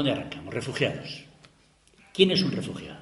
[0.00, 0.54] Bueno, ¿por dónde arrancamos?
[0.54, 1.24] Refugiados.
[2.14, 3.00] ¿Quién es un refugiado?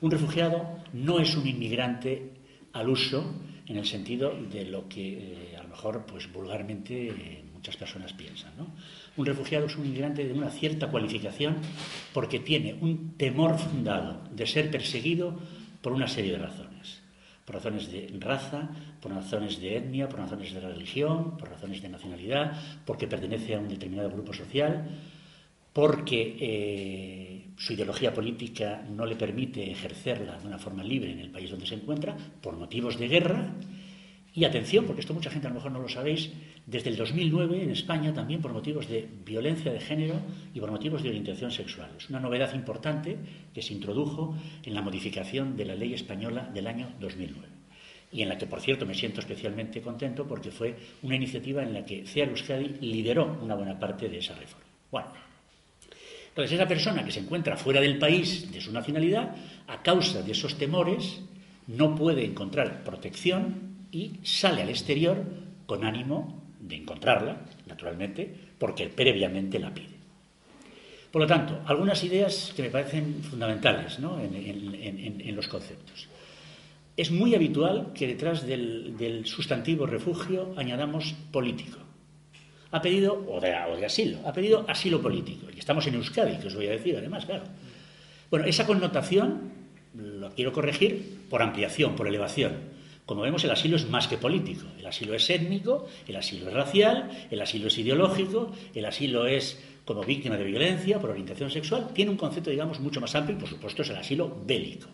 [0.00, 2.32] Un refugiado no es un inmigrante
[2.72, 3.34] al uso
[3.66, 8.14] en el sentido de lo que eh, a lo mejor pues vulgarmente eh, muchas personas
[8.14, 8.56] piensan.
[8.56, 8.68] ¿no?
[9.18, 11.56] Un refugiado es un inmigrante de una cierta cualificación
[12.14, 15.38] porque tiene un temor fundado de ser perseguido
[15.82, 17.02] por una serie de razones.
[17.44, 18.70] Por razones de raza,
[19.02, 23.58] por razones de etnia, por razones de religión, por razones de nacionalidad, porque pertenece a
[23.58, 24.88] un determinado grupo social,
[25.78, 31.30] porque eh, su ideología política no le permite ejercerla de una forma libre en el
[31.30, 33.54] país donde se encuentra, por motivos de guerra.
[34.34, 36.32] Y atención, porque esto mucha gente a lo mejor no lo sabéis,
[36.66, 40.16] desde el 2009 en España también por motivos de violencia de género
[40.52, 41.92] y por motivos de orientación sexual.
[41.96, 43.16] Es una novedad importante
[43.54, 47.46] que se introdujo en la modificación de la ley española del año 2009
[48.10, 51.72] y en la que, por cierto, me siento especialmente contento porque fue una iniciativa en
[51.72, 54.66] la que CEAR Euskadi lideró una buena parte de esa reforma.
[54.90, 55.27] Bueno,
[56.38, 59.34] entonces esa persona que se encuentra fuera del país de su nacionalidad,
[59.66, 61.18] a causa de esos temores,
[61.66, 65.20] no puede encontrar protección y sale al exterior
[65.66, 69.96] con ánimo de encontrarla, naturalmente, porque previamente la pide.
[71.10, 76.06] Por lo tanto, algunas ideas que me parecen fundamentales en, los conceptos.
[76.96, 81.78] Es muy habitual que detrás del, sustantivo refugio añadamos político.
[82.70, 85.46] Ha pedido, o de, o de, asilo, ha pedido asilo político.
[85.54, 87.44] Y estamos en Euskadi, que os voy a decir además, claro.
[88.30, 89.52] Bueno, esa connotación
[89.94, 92.76] lo quiero corregir por ampliación, por elevación.
[93.06, 94.66] Como vemos, el asilo es más que político.
[94.78, 99.58] El asilo es étnico, el asilo es racial, el asilo es ideológico, el asilo es
[99.86, 101.88] como víctima de violencia por orientación sexual.
[101.94, 104.88] Tiene un concepto, digamos, mucho más amplio y, por supuesto, es el asilo bélico.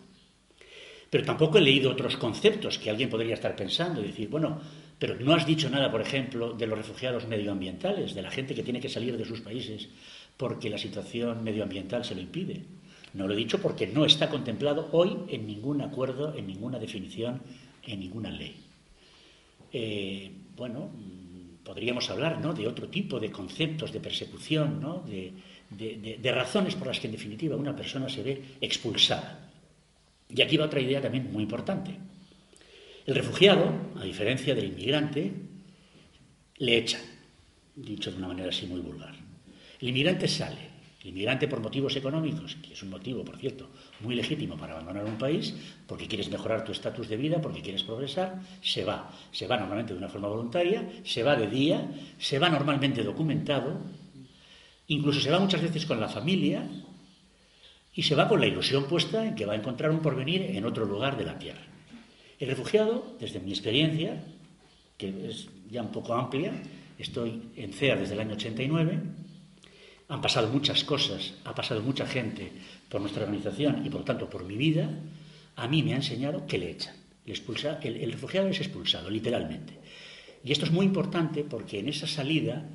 [1.09, 4.61] Pero tampoco he leído otros conceptos que alguien podría estar pensando y decir, bueno,
[4.99, 8.63] pero no has dicho nada, por ejemplo, de los refugiados medioambientales, de la gente que
[8.63, 9.89] tiene que salir de sus países
[10.37, 12.63] porque la situación medioambiental se lo impide.
[13.13, 17.41] No lo he dicho porque no está contemplado hoy en ningún acuerdo, en ninguna definición
[17.87, 18.55] en ninguna ley.
[19.71, 22.53] Eh, bueno, mm, podríamos hablar ¿no?
[22.53, 25.03] de otro tipo de conceptos de persecución, ¿no?
[25.05, 25.33] de,
[25.69, 29.51] de, razones por las que en definitiva una persona se ve expulsada.
[30.29, 31.91] Y aquí va otra idea también muy importante.
[33.05, 35.31] El refugiado, a diferencia del inmigrante,
[36.57, 37.01] le echan,
[37.75, 39.13] dicho de una manera así muy vulgar.
[39.79, 40.69] El inmigrante sale,
[41.03, 45.05] el inmigrante por motivos económicos, que es un motivo, por cierto, muy legítimo para abandonar
[45.05, 45.53] un país,
[45.85, 49.11] porque quieres mejorar tu estatus de vida, porque quieres progresar, se va.
[49.31, 53.81] Se va normalmente de una forma voluntaria, se va de día, se va normalmente documentado,
[54.87, 56.67] incluso se va muchas veces con la familia
[57.93, 60.65] y se va con la ilusión puesta en que va a encontrar un porvenir en
[60.65, 61.74] otro lugar de la tierra.
[62.39, 64.23] El refugiado, desde mi experiencia,
[64.97, 66.51] que es ya un poco amplia,
[66.99, 68.99] estoy en CEA desde el año 89,
[70.07, 72.51] han pasado muchas cosas, ha pasado mucha gente
[72.89, 74.89] por nuestra organización y por lo tanto por mi vida,
[75.55, 76.95] a mí me ha enseñado que le echan.
[77.25, 79.73] El, el, refugiado es expulsado, literalmente.
[80.43, 82.69] Y esto es muy importante porque en esa salida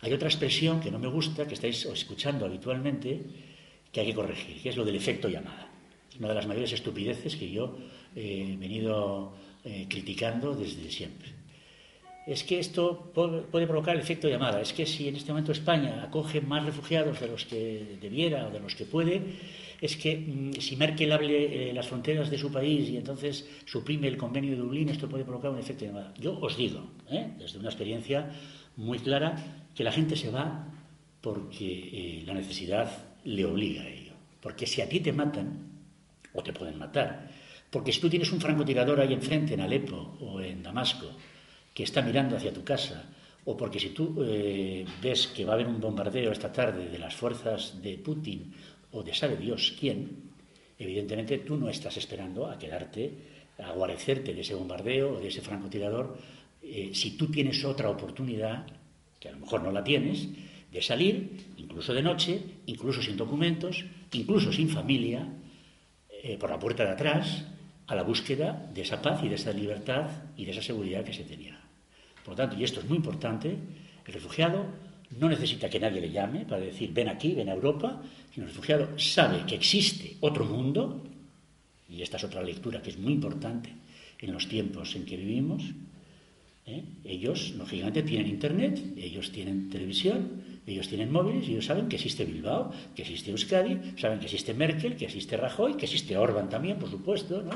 [0.00, 3.22] hay otra expresión que no me gusta, que estáis escuchando habitualmente,
[3.92, 5.70] que hay que corregir, que es lo del efecto llamada.
[6.10, 7.78] Es una de las mayores estupideces que yo
[8.16, 9.34] he venido
[9.64, 11.36] eh, criticando desde siempre
[12.26, 14.60] es que esto puede provocar el efecto llamada.
[14.60, 18.50] Es que si en este momento España acoge más refugiados de los que debiera o
[18.50, 19.22] de los que puede,
[19.80, 24.08] es que mm, si Merkel hable eh, las fronteras de su país y entonces suprime
[24.08, 26.12] el convenio de Dublín, esto puede provocar un efecto llamada.
[26.18, 27.30] Yo os digo, ¿eh?
[27.38, 28.28] desde una experiencia
[28.74, 29.36] muy clara,
[29.76, 30.66] que la gente se va
[31.20, 32.90] porque eh, la necesidad
[33.22, 34.14] le obliga a ello.
[34.40, 35.76] Porque si a ti te matan,
[36.32, 37.30] o te pueden matar,
[37.70, 41.10] porque si tú tienes un francotirador ahí enfrente, en Alepo o en Damasco,
[41.74, 43.04] que está mirando hacia tu casa,
[43.44, 46.98] o porque si tú eh, ves que va a haber un bombardeo esta tarde de
[46.98, 48.52] las fuerzas de Putin
[48.92, 50.32] o de sabe Dios quién,
[50.78, 55.40] evidentemente tú no estás esperando a quedarte, a guarecerte de ese bombardeo o de ese
[55.40, 56.18] francotirador,
[56.62, 58.66] eh, si tú tienes otra oportunidad,
[59.20, 60.28] que a lo mejor no la tienes,
[60.72, 65.26] de salir, incluso de noche, incluso sin documentos, incluso sin familia,
[66.10, 67.44] eh, por la puerta de atrás,
[67.86, 71.12] a la búsqueda de esa paz y de esa libertad y de esa seguridad que
[71.12, 71.58] se tenía.
[72.24, 73.56] Por lo tanto, y esto es muy importante,
[74.04, 74.66] el refugiado
[75.18, 78.02] no necesita que nadie le llame para decir ven aquí, ven a Europa,
[78.34, 81.04] sino el refugiado sabe que existe otro mundo,
[81.88, 83.70] y esta es otra lectura que es muy importante
[84.18, 85.62] en los tiempos en que vivimos.
[86.66, 86.82] ¿eh?
[87.04, 92.24] Ellos, lógicamente, tienen internet, ellos tienen televisión, ellos tienen móviles y ellos saben que existe
[92.24, 96.78] Bilbao, que existe Euskadi, saben que existe Merkel, que existe Rajoy, que existe Orban también,
[96.78, 97.52] por supuesto, ¿no?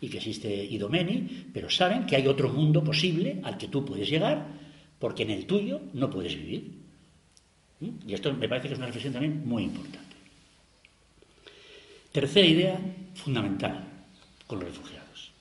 [0.00, 4.08] y que existe Idomeni, pero saben que hay otro mundo posible al que tú puedes
[4.08, 4.46] llegar
[4.98, 6.70] porque en el tuyo no puedes vivir.
[7.80, 8.08] ¿Mm?
[8.08, 10.16] Y esto me parece que es una reflexión también muy importante.
[12.12, 12.80] Tercera idea
[13.14, 13.84] fundamental
[14.46, 15.32] con los refugiados.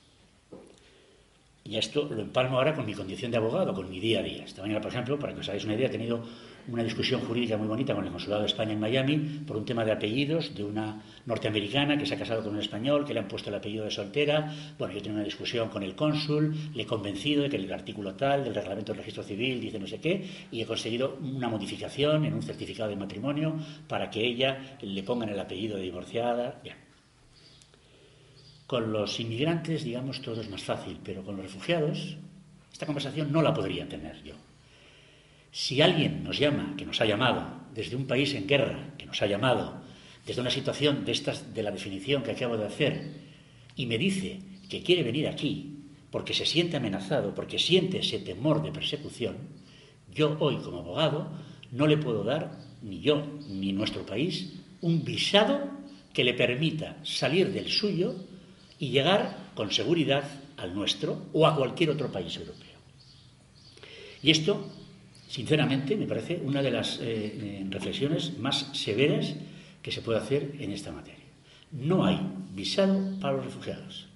[1.64, 4.44] Y esto lo empalmo ahora con mi condición de abogado, con mi día a día.
[4.44, 6.26] Esta mañana, por ejemplo, para que os hagáis una idea, he tenido
[6.68, 9.84] una discusión jurídica muy bonita con el Consulado de España en Miami por un tema
[9.84, 13.28] de apellidos de una norteamericana que se ha casado con un español, que le han
[13.28, 14.54] puesto el apellido de soltera.
[14.78, 18.16] Bueno, yo tengo una discusión con el cónsul, le he convencido de que el artículo
[18.16, 22.26] tal del reglamento del registro civil dice no sé qué, y he conseguido una modificación
[22.26, 23.56] en un certificado de matrimonio
[23.88, 26.60] para que ella le pongan el apellido de divorciada.
[26.64, 26.78] Bien.
[28.68, 32.18] Con los inmigrantes, digamos, todo es más fácil, pero con los refugiados,
[32.72, 34.34] esta conversación no la podría tener yo.
[35.54, 37.46] Si alguien nos llama, que nos ha llamado,
[37.76, 39.84] desde un país en guerra, que nos ha llamado,
[40.26, 43.22] desde una situación de, estas, de la definición que acabo de hacer,
[43.76, 45.78] y me dice que quiere venir aquí
[46.10, 49.38] porque se siente amenazado, porque siente ese temor de persecución,
[50.12, 51.30] yo hoy como abogado
[51.72, 55.70] no le puedo dar, ni yo, ni nuestro país, un visado
[56.14, 58.16] que le permita salir del suyo
[58.80, 60.24] y llegar con seguridad
[60.58, 62.80] al nuestro o a cualquier otro país europeo.
[64.24, 64.68] Y esto,
[65.34, 69.34] sinceramente, me parece una de las eh, eh, reflexiones más severas
[69.82, 71.26] que se puede hacer en esta materia.
[71.72, 72.20] No hay
[72.54, 74.08] visado para los refugiados.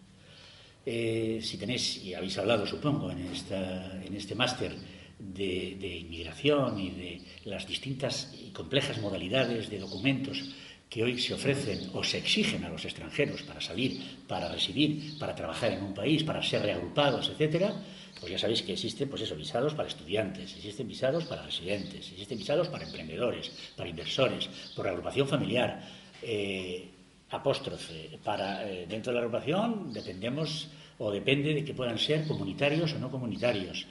[0.86, 4.76] Eh, si tenéis, y habéis hablado, supongo, en, este máster
[5.18, 10.54] de, de inmigración y de las distintas y complejas modalidades de documentos
[10.90, 15.36] que hoy se ofrecen o se exigen a los extranjeros para salir, para residir, para
[15.36, 17.74] trabajar en un país, para ser reagrupados, etcétera,
[18.20, 22.38] pues ya sabéis que existen, pues eso, visados para estudiantes, existen visados para residentes, existen
[22.38, 25.84] visados para emprendedores, para inversores, por reagrupación familiar,
[26.24, 26.90] eh,
[27.30, 28.18] apóstrofe.
[28.24, 30.68] Para eh, dentro de la agrupación dependemos
[30.98, 33.86] o depende de que puedan ser comunitarios o no comunitarios.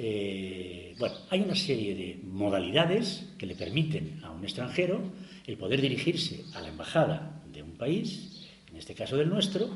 [0.00, 5.02] Eh, bueno, hay una serie de modalidades que le permiten a un extranjero
[5.44, 9.68] el poder dirigirse a la embajada de un país, en este caso del nuestro,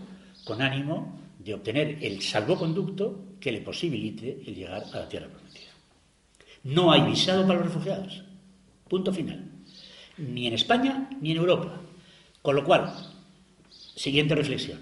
[0.45, 5.73] con ánimo de obtener el salvoconducto que le posibilite el llegar a la tierra prometida.
[6.63, 8.23] No hay visado para los refugiados.
[8.89, 9.51] Punto final.
[10.19, 11.81] Ni en España ni en Europa.
[12.43, 12.95] Con lo cual,
[13.97, 14.79] siguiente reflexión.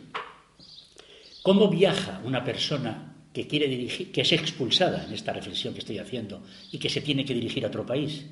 [1.43, 5.99] ¿Cómo viaja una persona que quiere dirigir, que es expulsada en esta reflexión que estoy
[5.99, 6.43] haciendo
[6.73, 8.27] y que se tiene que dirigir a otro país,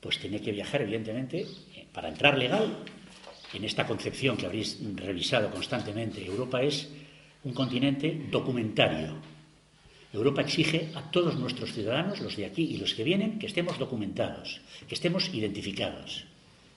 [0.00, 2.84] pues tiene que viajar, evidentemente, eh, para entrar legal.
[3.54, 6.88] En esta concepción que habréis revisado constantemente, Europa es
[7.44, 9.16] un continente documentario.
[10.12, 13.78] Europa exige a todos nuestros ciudadanos, los de aquí y los que vienen, que estemos
[13.78, 16.24] documentados, que estemos identificados,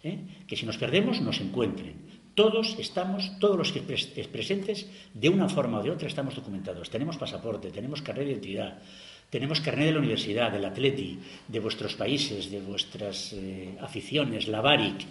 [0.03, 0.19] ¿eh?
[0.47, 1.95] que si nos perdemos nos encuentren,
[2.35, 6.89] todos estamos, todos los que presentes, de una forma o de otra estamos documentados.
[6.89, 8.79] Tenemos pasaporte, tenemos carnet de identidad,
[9.29, 14.61] tenemos carnet de la universidad, del atleti, de vuestros países, de vuestras eh, aficiones, la
[14.61, 15.05] BARIC.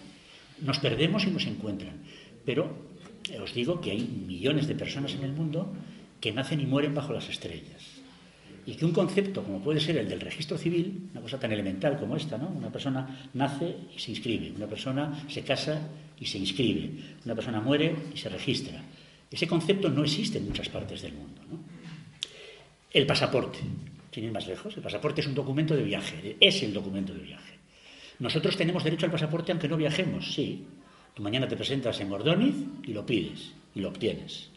[0.61, 2.05] Nos perdemos y nos encuentran.
[2.45, 2.69] Pero
[3.31, 5.73] eh, os digo que hay millones de personas en el mundo
[6.21, 7.80] que nacen y mueren bajo las estrellas
[8.67, 11.99] y que un concepto como puede ser el del registro civil, una cosa tan elemental
[11.99, 12.49] como esta, ¿no?
[12.49, 15.89] Una persona nace y se inscribe, una persona se casa
[16.19, 16.91] y se inscribe,
[17.25, 18.83] una persona muere y se registra.
[19.31, 21.41] Ese concepto no existe en muchas partes del mundo.
[22.93, 23.61] El pasaporte,
[24.13, 27.21] sin ir más lejos, el pasaporte es un documento de viaje, es el documento de
[27.21, 27.55] viaje.
[28.19, 30.67] Nosotros tenemos derecho al pasaporte aunque no viajemos, sí.
[31.15, 34.51] Tú mañana te presentas en Gordoniz y lo pides y lo obtienes.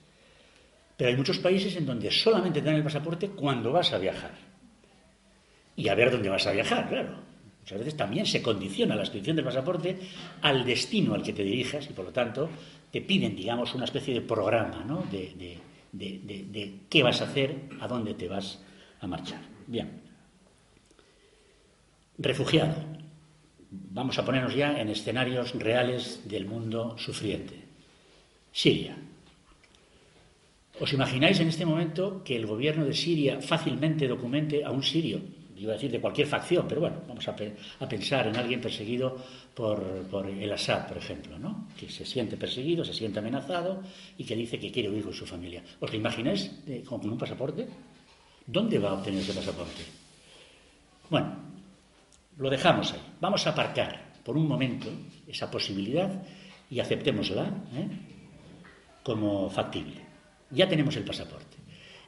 [1.04, 4.32] Pero hay muchos países en donde solamente te dan el pasaporte cuando vas a viajar.
[5.76, 7.18] Y a ver dónde vas a viajar, claro.
[7.60, 10.00] Muchas veces también se condiciona la expedición del pasaporte
[10.42, 12.50] al destino al que te dirijas y por lo tanto
[12.90, 15.06] te piden, digamos, una especie de programa ¿no?
[15.12, 15.60] de,
[15.92, 18.64] de qué vas a hacer, a dónde te vas
[19.02, 19.42] a marchar.
[19.68, 20.04] Bien.
[22.18, 22.76] Refugiado.
[23.70, 27.60] Vamos a ponernos ya en escenarios reales del mundo sufriente.
[28.54, 28.96] Siria.
[30.80, 35.22] ¿Os imagináis en este momento que el gobierno de Siria fácilmente documente a un sirio?
[35.56, 37.36] Iba a decir de cualquier facción, pero bueno, vamos a,
[37.88, 39.16] pensar en alguien perseguido
[39.54, 39.80] por,
[40.28, 41.70] el Assad, por ejemplo, ¿no?
[41.78, 43.84] que se siente perseguido, se siente amenazado
[44.18, 45.64] y que dice que quiere huir con su familia.
[45.80, 46.52] ¿Os lo imagináis
[46.86, 47.68] con un pasaporte?
[48.46, 49.84] ¿Dónde va a obtener ese pasaporte?
[51.10, 51.38] Bueno,
[52.38, 53.02] lo dejamos ahí.
[53.22, 54.90] Vamos a aparcar por un momento
[55.28, 56.24] esa posibilidad
[56.70, 57.88] y aceptémosla ¿eh?
[59.04, 60.03] como factible.
[60.54, 61.58] Ya tenemos el pasaporte.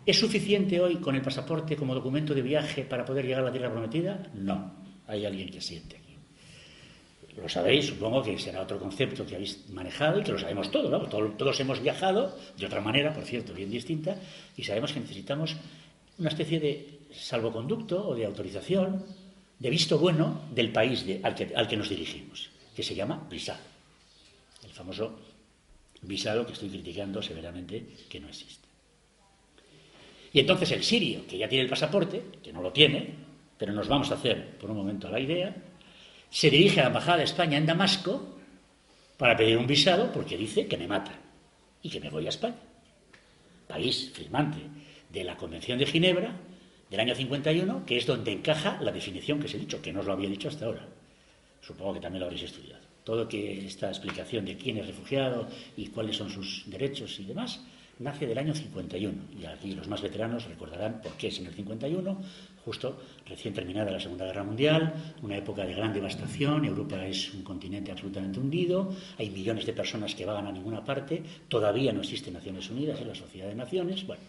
[0.05, 3.51] ¿Es suficiente hoy con el pasaporte como documento de viaje para poder llegar a la
[3.51, 4.29] tierra prometida?
[4.35, 4.71] No.
[5.07, 6.15] Hay alguien que siente aquí.
[7.41, 10.89] Lo sabéis, supongo que será otro concepto que habéis manejado y que lo sabemos todos,
[10.89, 11.01] ¿no?
[11.09, 14.15] Todos hemos viajado de otra manera, por cierto, bien distinta,
[14.55, 15.55] y sabemos que necesitamos
[16.17, 19.03] una especie de salvoconducto o de autorización
[19.59, 23.59] de visto bueno del país al, que, al que nos dirigimos, que se llama visado.
[24.63, 25.19] El famoso
[26.07, 28.67] visado que estoy criticando severamente que no existe.
[30.33, 33.13] Y entonces el sirio, que ya tiene el pasaporte, que no lo tiene,
[33.57, 35.55] pero nos vamos a hacer por un momento a la idea,
[36.29, 38.35] se dirige a la Embajada de España en Damasco
[39.17, 41.15] para pedir un visado porque dice que me matan
[41.81, 42.59] y que me voy a España.
[43.67, 44.59] País firmante
[45.09, 46.35] de la Convención de Ginebra
[46.89, 50.01] del año 51, que es donde encaja la definición que os he dicho, que no
[50.01, 50.85] os lo había dicho hasta ahora.
[51.61, 52.84] Supongo que también lo habréis estudiado.
[53.05, 55.47] Todo que esta explicación de quién es refugiado
[55.77, 57.61] y cuáles son sus derechos y demás
[57.99, 59.13] nace del año 51.
[59.39, 62.21] Y aquí los más veteranos recordarán por qué es en el 51,
[62.63, 67.43] justo recién terminada la Segunda Guerra Mundial, una época de gran devastación, Europa es un
[67.43, 72.33] continente absolutamente hundido, hay millones de personas que vagan a ninguna parte, todavía no existen
[72.33, 74.05] Naciones Unidas en la Sociedad de Naciones.
[74.05, 74.23] Bueno,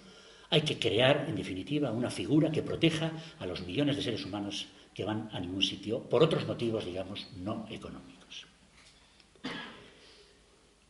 [0.51, 4.67] hay que crear, en definitiva, una figura que proteja a los millones de seres humanos
[4.95, 8.16] que van a ningún sitio por otros motivos, digamos, no económicos.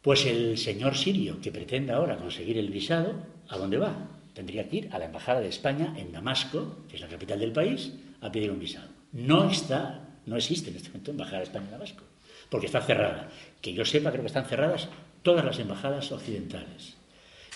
[0.07, 3.13] Pues el señor sirio que pretende ahora conseguir el visado,
[3.49, 4.07] ¿a dónde va?
[4.35, 7.51] Tendría que ir a la Embajada de España en Damasco, que es la capital del
[7.51, 8.87] país, a pedir un visado.
[9.11, 12.05] No está, no existe en este momento Embajada de España en Damasco,
[12.49, 13.29] porque está cerrada.
[13.61, 14.89] Que yo sepa, creo que están cerradas
[15.25, 16.95] todas las embajadas occidentales.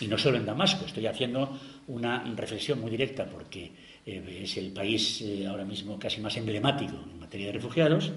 [0.01, 3.71] Y no solo en Damasco, estoy haciendo una reflexión muy directa porque
[4.05, 8.11] eh, es el país eh, ahora mismo casi más emblemático en materia de refugiados,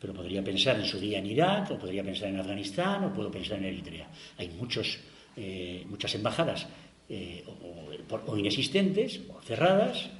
[0.00, 3.30] pero podría pensar en su día en Irak, o podría pensar en Afganistán, o puedo
[3.30, 4.08] pensar en Eritrea.
[4.38, 4.98] Hay muchos,
[5.36, 6.66] eh, muchas embajadas
[7.08, 10.10] eh, o, inexistentes, o cerradas,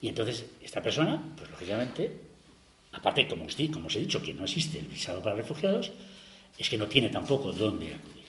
[0.00, 2.12] y entonces esta persona, pues lógicamente,
[2.92, 5.92] aparte, como os, como os he dicho, que no existe el visado para refugiados,
[6.58, 8.24] es que no tiene tampoco dónde acudir.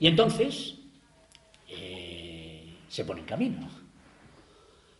[0.00, 0.74] Y entonces
[1.68, 3.70] eh, se pone en camino,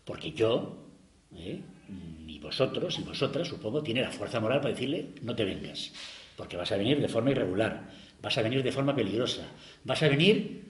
[0.05, 0.88] porque yo,
[1.31, 5.93] y vosotros y vosotras, supongo, tiene la fuerza moral para decirle no te vengas,
[6.37, 7.91] porque vas a venir de forma irregular,
[8.23, 9.47] vas a venir de forma peligrosa,
[9.85, 10.63] vas a venir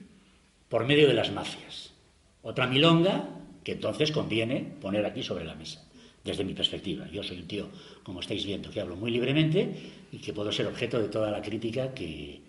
[0.67, 1.93] por medio de las mafias.
[2.41, 3.29] Otra milonga
[3.63, 5.85] que entonces conviene poner aquí sobre la mesa,
[6.23, 7.07] desde mi perspectiva.
[7.11, 7.69] Yo soy un tío,
[8.03, 9.73] como estáis viendo, que hablo muy libremente
[10.11, 12.41] y que puedo ser objeto de toda la crítica que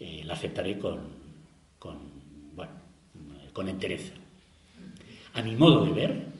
[0.00, 1.00] eh, la aceptaré con,
[1.78, 1.98] con,
[2.54, 2.72] bueno,
[3.52, 4.12] con entereza.
[5.34, 6.33] A mi modo de ver,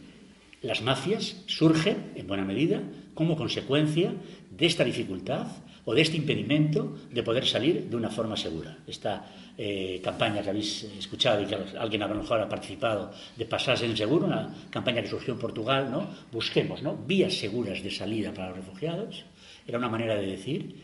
[0.65, 2.83] las mafias surgen, en buena medida,
[3.15, 4.15] como consecuencia
[4.51, 5.47] de esta dificultad
[5.85, 8.79] o de este impedimento de poder salir de una forma segura.
[8.87, 9.29] Esta
[9.59, 13.85] eh, campaña que habéis escuchado y que alguien a lo mejor ha participado de Pasarse
[13.85, 16.09] en Seguro, una campaña que surgió en Portugal, ¿no?
[16.33, 16.97] Busquemos ¿no?
[16.97, 19.25] vías seguras de salida para los refugiados.
[19.67, 20.77] Era una manera de decir,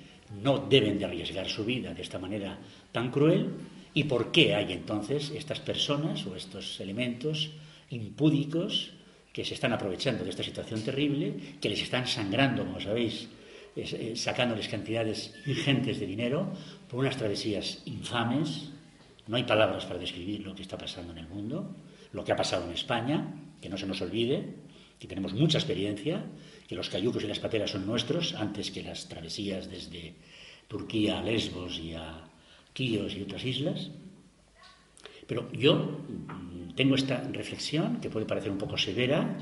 [0.42, 2.58] no deben de arriesgar su vida de esta manera
[2.92, 3.48] tan cruel.
[3.94, 7.50] ¿Y por qué hay entonces estas personas o estos elementos
[7.88, 8.92] impúdicos
[9.32, 13.28] que se están aprovechando de esta situación terrible, que les están sangrando, como sabéis,
[13.76, 16.50] eh, sacándoles cantidades ingentes de dinero
[16.88, 18.70] por unas travesías infames.
[19.28, 21.76] No hay palabras para describir lo que está pasando en el mundo,
[22.12, 23.32] lo que ha pasado en España,
[23.62, 24.56] que no se nos olvide,
[24.98, 26.24] que tenemos mucha experiencia,
[26.66, 30.14] que los cayucos y las pateras son nuestros, antes que las travesías desde
[30.66, 32.26] Turquía a Lesbos y a
[32.72, 33.90] Quíos y otras islas.
[35.26, 36.00] Pero yo
[36.74, 39.38] tengo esta reflexión que puede parecer un poco severa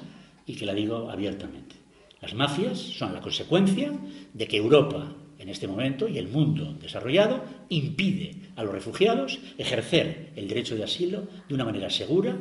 [0.46, 1.76] y que la digo abiertamente.
[2.20, 3.92] Las mafias son la consecuencia
[4.32, 10.32] de que Europa en este momento y el mundo desarrollado impide a los refugiados ejercer
[10.34, 12.36] el derecho de asilo de una manera segura,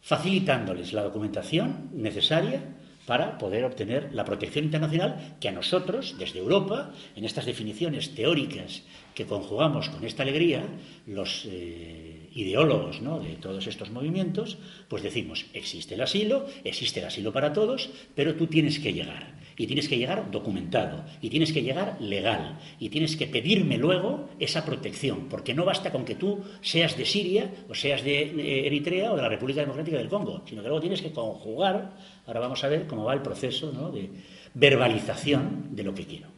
[0.00, 2.62] facilitándoles la documentación necesaria
[3.06, 8.82] para poder obtener la protección internacional que a nosotros, desde Europa, en estas definiciones teóricas
[9.14, 10.64] que conjugamos con esta alegría,
[11.06, 17.32] los eh, ideólogos de todos estos movimientos, pues decimos, existe el asilo, existe el asilo
[17.32, 19.34] para todos, pero tú tienes que llegar.
[19.56, 24.28] Y tienes que llegar documentado, y tienes que llegar legal, y tienes que pedirme luego
[24.40, 29.12] esa protección, porque no basta con que tú seas de Siria, o seas de Eritrea,
[29.12, 32.64] o de la República Democrática del Congo, sino que luego tienes que conjugar, ahora vamos
[32.64, 34.10] a ver cómo va el proceso de
[34.54, 36.34] verbalización de lo que quiero.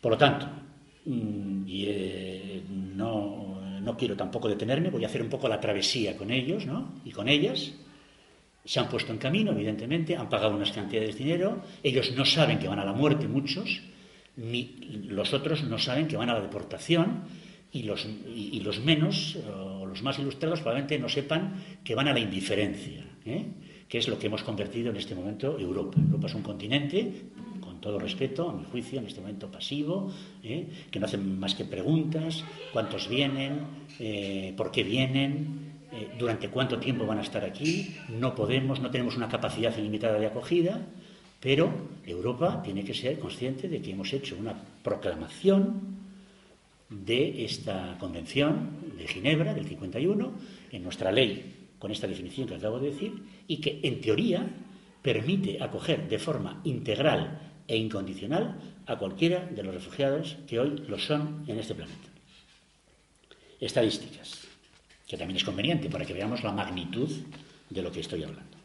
[0.00, 0.46] Por lo tanto,
[1.04, 3.37] mm, y, eh, no,
[3.88, 7.00] no, quiero tampoco detenerme, voy a hacer un poco la travesía con ellos ¿no?
[7.04, 7.72] y con ellas
[8.64, 12.58] se han puesto en camino, evidentemente, han pagado unas cantidades de dinero, ellos no saben
[12.58, 13.80] que van a la muerte muchos,
[14.36, 14.76] ni
[15.08, 17.22] los otros no saben que van a la deportación,
[17.72, 22.12] y los, y, los menos, o los más ilustrados, probablemente no sepan que van a
[22.12, 23.46] la indiferencia, ¿eh?
[23.88, 25.98] que es lo que hemos convertido en este momento Europa.
[25.98, 27.12] Europa es un continente,
[27.78, 30.10] con todo respeto, a mi juicio, en este momento pasivo,
[30.42, 30.66] ¿eh?
[30.90, 32.42] que no hacen más que preguntas,
[32.72, 38.34] cuántos vienen, eh, por qué vienen, eh, durante cuánto tiempo van a estar aquí, no
[38.34, 40.80] podemos, no tenemos una capacidad ilimitada de acogida,
[41.38, 41.70] pero
[42.04, 45.98] Europa tiene que ser consciente de que hemos hecho una proclamación
[46.90, 50.32] de esta Convención de Ginebra del 51
[50.72, 53.12] en nuestra ley con esta definición que acabo de decir
[53.46, 54.44] y que en teoría
[55.02, 58.56] permite acoger de forma integral e incondicional
[58.86, 62.08] a cualquiera de los refugiados que hoy lo son en este planeta.
[63.60, 64.48] Estadísticas,
[65.06, 67.10] que también es conveniente para que veamos la magnitud
[67.68, 68.56] de lo que estoy hablando.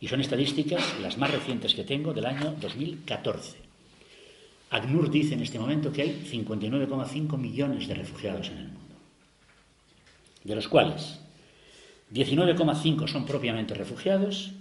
[0.00, 3.56] Y son estadísticas las más recientes que tengo del año 2014.
[4.70, 8.94] ACNUR dice en este momento que hay 59,5 millones de refugiados en el mundo,
[10.44, 11.18] de los cuales
[12.12, 14.52] 19,5 son propiamente refugiados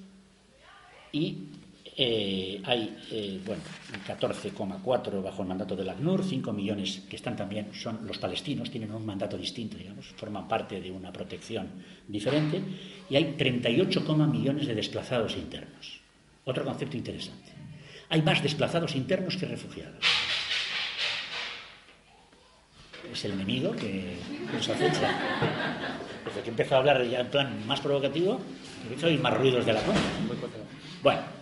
[1.11, 1.37] y
[1.99, 3.63] eh, hay, eh, bueno,
[4.05, 8.91] 14,4 bajo el mandato del ACNUR, 5 millones que están también, son los palestinos, tienen
[8.91, 11.67] un mandato distinto, digamos, forman parte de una protección
[12.07, 12.61] diferente,
[13.09, 15.99] y hay 38, millones de desplazados internos.
[16.45, 17.51] Otro concepto interesante.
[18.09, 20.05] Hay más desplazados internos que refugiados.
[23.11, 24.17] Es el enemigo que
[24.53, 25.19] nos acecha.
[26.23, 28.39] Desde que empezó a hablar ya en plan más provocativo,
[28.87, 30.03] he más ruidos de la cuenta.
[31.01, 31.36] Bueno,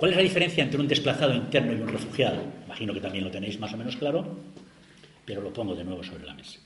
[0.00, 2.42] ¿Cuál es la diferencia entre un desplazado interno y un refugiado?
[2.64, 4.34] Imagino que también lo tenéis más o menos claro,
[5.26, 6.58] pero lo pongo de nuevo sobre la mesa.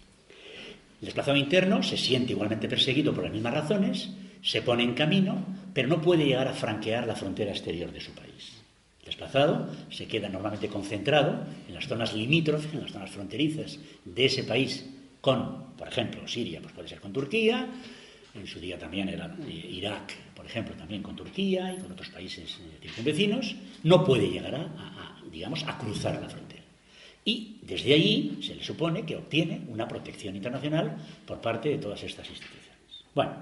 [1.01, 4.11] El desplazado interno se siente igualmente perseguido por las mismas razones,
[4.41, 8.13] se pone en camino, pero no puede llegar a franquear la frontera exterior de su
[8.13, 8.53] país.
[9.01, 14.27] El desplazado se queda normalmente concentrado en las zonas limítrofes, en las zonas fronterizas de
[14.27, 14.89] ese país
[15.21, 17.67] con, por ejemplo, Siria, pues puede ser con Turquía,
[18.33, 20.15] en su día también era Irak,
[20.45, 25.23] por ejemplo, también con Turquía y con otros países eh, vecinos, no puede llegar a,
[25.33, 26.63] digamos, a cruzar la frontera.
[27.25, 32.03] Y desde allí se le supone que obtiene una protección internacional por parte de todas
[32.03, 32.77] estas instituciones.
[33.15, 33.33] Bueno,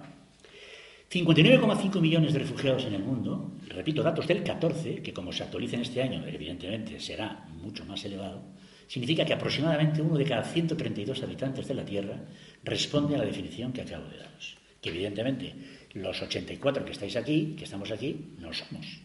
[1.11, 5.81] 59,5 millones de refugiados en el mundo, repito, datos del 14, que como se actualicen
[5.81, 8.45] este año, evidentemente será mucho más elevado,
[8.87, 12.21] significa que aproximadamente uno de cada 132 habitantes de la Tierra
[12.63, 14.57] responde a la definición que acabo de daros.
[14.81, 15.55] Que evidentemente
[15.95, 19.01] los 84 que estáis aquí, que estamos aquí, no somos.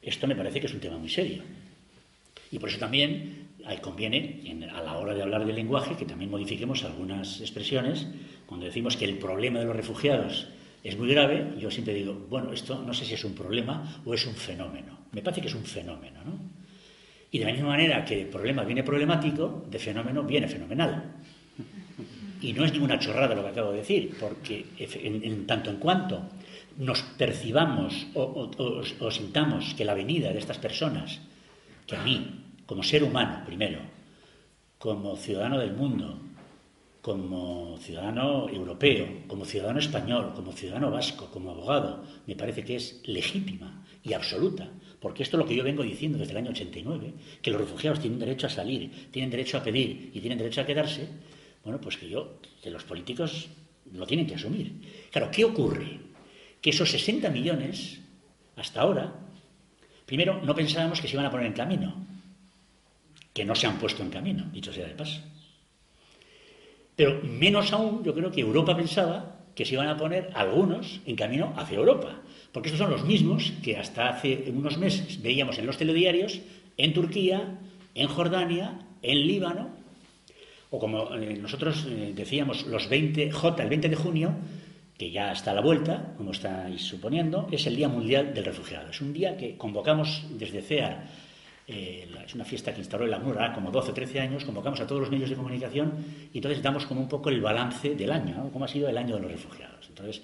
[0.00, 1.42] Esto me parece que es un tema muy serio.
[2.50, 3.48] Y por eso también
[3.82, 4.40] conviene,
[4.72, 8.06] a la hora de hablar del lenguaje, que también modifiquemos algunas expresiones.
[8.46, 10.48] Cuando decimos que el problema de los refugiados
[10.82, 14.14] es muy grave, yo siempre digo, bueno, esto no sé si es un problema o
[14.14, 14.98] es un fenómeno.
[15.12, 16.38] Me parece que es un fenómeno, ¿no?
[17.30, 21.16] Y de la misma manera que el problema viene problemático, de fenómeno viene fenomenal.
[22.40, 26.22] Y no es ninguna chorrada lo que acabo de decir, porque en, tanto en cuanto
[26.78, 31.20] nos percibamos o, sintamos que la venida de estas personas,
[31.86, 33.80] que a mí, como ser humano primero,
[34.78, 36.20] como ciudadano del mundo,
[37.00, 43.02] como ciudadano europeo, como ciudadano español, como ciudadano vasco, como abogado, me parece que es
[43.06, 44.70] legítima y absoluta,
[45.00, 48.00] porque esto es lo que yo vengo diciendo desde el año 89, que los refugiados
[48.00, 51.08] tienen derecho a salir, tienen derecho a pedir y tienen derecho a quedarse,
[51.64, 53.48] bueno, pues que yo, que los políticos
[53.92, 54.72] lo tienen que asumir.
[55.10, 56.00] Claro, ¿qué ocurre?
[56.60, 58.00] Que esos 60 millones,
[58.56, 59.14] hasta ahora,
[60.06, 62.06] primero no pensábamos que se iban a poner en camino,
[63.32, 65.20] que no se han puesto en camino, dicho sea de paso.
[66.96, 71.14] Pero menos aún, yo creo que Europa pensaba que se iban a poner algunos en
[71.14, 75.66] camino hacia Europa, porque estos son los mismos que hasta hace unos meses veíamos en
[75.66, 76.40] los telediarios
[76.76, 77.58] en Turquía,
[77.94, 79.77] en Jordania, en Líbano,
[80.70, 84.34] o como eh, nosotros eh, decíamos, los 20, J, el 20 de junio,
[84.96, 88.90] que ya está a la vuelta, como estáis suponiendo, es el Día Mundial del Refugiado.
[88.90, 91.06] Es un día que convocamos desde CEAR,
[91.70, 94.86] eh, es una fiesta que instaló el AMUR como 12 o 13 años, convocamos a
[94.86, 95.92] todos los medios de comunicación
[96.32, 98.50] y entonces damos como un poco el balance del año, ¿no?
[98.50, 99.86] cómo ha sido el año de los refugiados.
[99.88, 100.22] Entonces,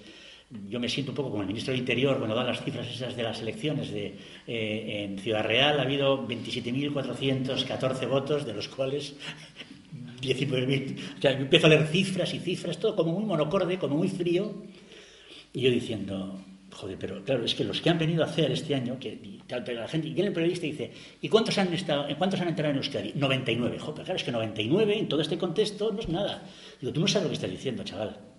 [0.67, 3.15] yo me siento un poco como el ministro del Interior cuando da las cifras esas
[3.15, 3.91] de las elecciones.
[3.91, 4.15] De,
[4.47, 9.15] en Ciudad Real ha habido 27.414 votos, de los cuales
[10.21, 11.17] 19.000.
[11.17, 14.09] O sea, yo empiezo a leer cifras y cifras, todo como muy monocorde, como muy
[14.09, 14.63] frío.
[15.53, 16.39] Y yo diciendo,
[16.71, 19.87] joder, pero claro, es que los que han venido a hacer este año, que la
[19.87, 22.77] gente, y viene el periodista y dice, ¿y cuántos han, estado, cuántos han entrado en
[22.77, 23.13] Euskadi?
[23.15, 23.79] 99.
[23.79, 26.43] Joder, claro, es que 99 en todo este contexto no es nada.
[26.81, 28.34] Digo, tú no sabes lo que estás diciendo, chaval.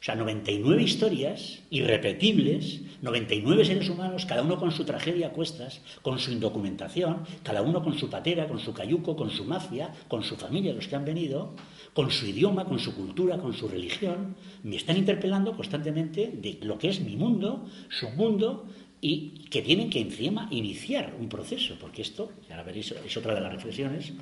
[0.00, 5.82] O sea, 99 historias irrepetibles, 99 seres humanos, cada uno con su tragedia a cuestas,
[6.00, 10.22] con su indocumentación, cada uno con su patera, con su cayuco, con su mafia, con
[10.22, 11.54] su familia, los que han venido,
[11.92, 14.36] con su idioma, con su cultura, con su religión.
[14.62, 18.68] Me están interpelando constantemente de lo que es mi mundo, su mundo,
[19.02, 23.42] y que tienen que encima iniciar un proceso, porque esto, ya veréis, es otra de
[23.42, 24.14] las reflexiones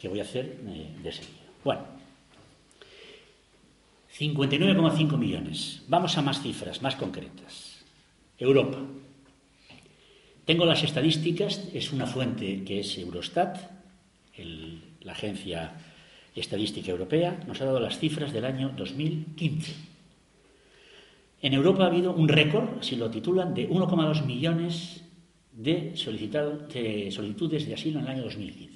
[0.00, 1.46] que voy a hacer eh, de seguida.
[1.62, 2.01] Bueno.
[4.18, 5.82] 59,5 millones.
[5.88, 7.82] Vamos a más cifras, más concretas.
[8.38, 8.78] Europa.
[10.44, 13.58] Tengo las estadísticas, es una fuente que es Eurostat,
[15.00, 15.72] la agencia
[16.34, 19.72] estadística europea, nos ha dado las cifras del año 2015.
[21.42, 25.04] En Europa ha habido un récord, así lo titulan, de 1,2 millones
[25.52, 28.72] de, de solicitudes de asilo en el año 2015.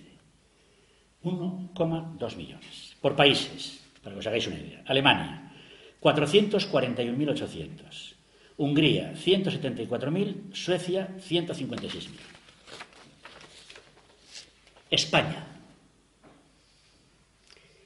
[1.25, 2.96] 1,2 millones.
[3.01, 4.87] Por países, para que os hagáis una idea.
[4.87, 5.51] Alemania,
[5.99, 8.14] 441.800.
[8.57, 10.55] Hungría, 174.000.
[10.55, 12.14] Suecia, 156.000.
[14.90, 15.45] España.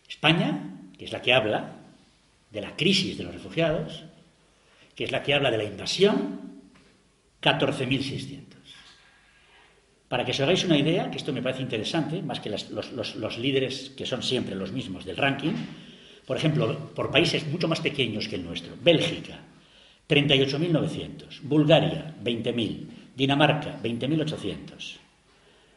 [0.07, 1.77] España, que es la que habla
[2.51, 4.05] de la crisis de los refugiados,
[4.95, 6.61] que es la que habla de la invasión,
[7.41, 8.45] 14.600.
[10.11, 13.39] Para que os hagáis una idea, que esto me parece interesante, más que los, los,
[13.39, 15.55] líderes que son siempre los mismos del ranking,
[16.31, 19.41] por ejemplo, por países mucho más pequeños que el nuestro, Bélgica,
[20.09, 24.99] 38.900, Bulgaria, 20.000, Dinamarca, 20.800,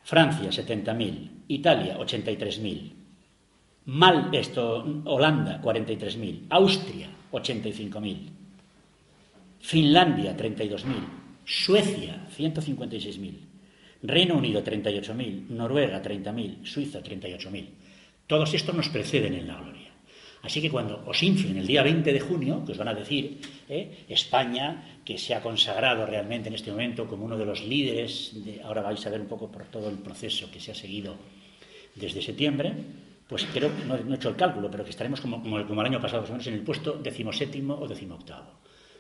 [0.04, 2.92] Francia, 70.000, Italia, 83.000,
[3.86, 8.18] Mal, esto, Holanda, 43.000, Austria, 85.000,
[9.60, 10.86] Finlandia, 32.000,
[11.46, 13.34] Suecia, 156.000,
[14.04, 17.66] Reino Unido 38.000, Noruega 30.000, Suiza 38.000.
[18.28, 19.83] Todos estos nos preceden en la gloria.
[20.44, 23.40] Así que cuando os inflen el día 20 de junio, que os van a decir,
[23.70, 24.04] ¿eh?
[24.10, 28.82] España, que se ha consagrado realmente en este momento como uno de los líderes, ahora
[28.82, 31.16] vais a ver un poco por todo el proceso que se ha seguido
[31.96, 32.74] desde septiembre,
[33.28, 36.26] pues creo, no, no he hecho el cálculo, pero que estaremos como, el año pasado,
[36.28, 38.60] en el puesto decimoséptimo o decimoctavo.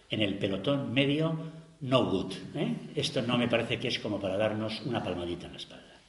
[0.10, 1.38] En el pelotón medio
[1.82, 2.34] no good.
[2.56, 2.76] ¿eh?
[2.96, 6.00] Esto no me parece que es como para darnos una palmadita en la espalda.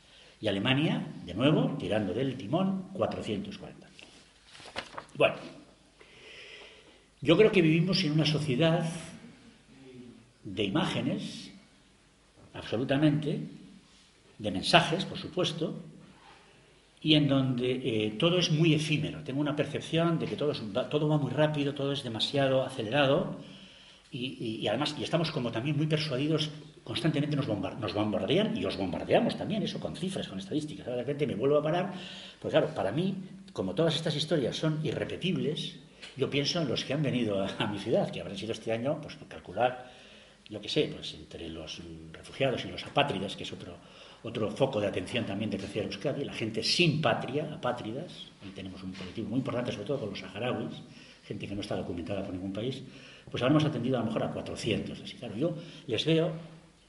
[0.40, 3.83] Y Alemania, de nuevo, tirando del timón, 440.
[5.16, 5.36] Bueno,
[7.20, 8.84] yo creo que vivimos en una sociedad
[10.42, 11.52] de imágenes,
[12.52, 13.40] absolutamente,
[14.38, 15.80] de mensajes, por supuesto,
[17.00, 19.22] y en donde eh, todo es muy efímero.
[19.22, 20.52] Tengo una percepción de que todo,
[20.88, 23.36] todo va muy rápido, todo es demasiado acelerado
[24.10, 26.48] y, además, y estamos como también muy persuadidos,
[26.84, 30.86] constantemente nos, nos, bombardean y os bombardeamos también, eso con cifras, con estadísticas.
[30.86, 31.92] de repente me vuelvo a parar,
[32.40, 33.12] pues claro, para mí,
[33.54, 35.76] como todas estas historias son irrepetibles,
[36.16, 39.00] yo pienso en los que han venido a, mi ciudad, que habrán sido este año,
[39.00, 39.90] pues calcular,
[40.50, 41.80] lo que sé, pues entre los
[42.12, 43.76] refugiados y los apátridas, que es otro,
[44.24, 48.82] otro foco de atención también de crecer Euskadi, la gente sin patria, apátridas, y tenemos
[48.82, 50.74] un colectivo muy importante, sobre todo con los saharauis,
[51.24, 52.82] gente que no está documentada por ningún país,
[53.30, 55.00] pues habremos atendido a lo mejor a 400.
[55.00, 55.54] Así, claro, yo
[55.86, 56.32] les veo,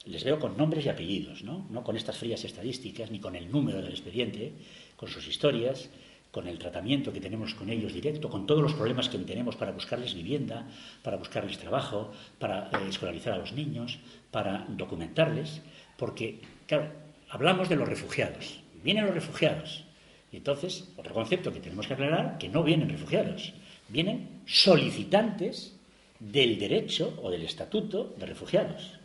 [0.06, 1.67] les veo con nombres y apellidos, ¿no?
[1.69, 4.51] no con estas frías estadísticas, ni con el número del expediente,
[4.97, 5.89] con sus historias,
[6.36, 9.71] con el tratamiento que tenemos con ellos directo, con todos los problemas que tenemos para
[9.71, 10.67] buscarles vivienda,
[11.02, 14.00] para buscarles trabajo, para eh, escolarizar a los niños,
[14.32, 15.62] para documentarles,
[15.95, 16.91] porque, claro,
[17.30, 19.86] hablamos de los refugiados, vienen los refugiados,
[20.30, 23.54] y entonces, otro concepto que tenemos que aclarar, que no vienen refugiados,
[23.88, 25.80] vienen solicitantes
[26.19, 29.00] del derecho o del estatuto de refugiados.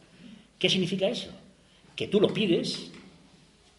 [0.59, 1.31] ¿Qué significa eso?
[1.95, 2.91] Que tú lo pides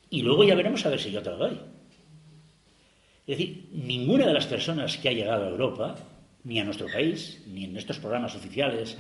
[0.10, 1.70] y luego ya veremos a ver si yo te lo doy.
[3.27, 5.95] Es decir, ninguna de las personas que ha llegado a Europa,
[6.43, 8.97] ni a nuestro país, ni en estos programas oficiales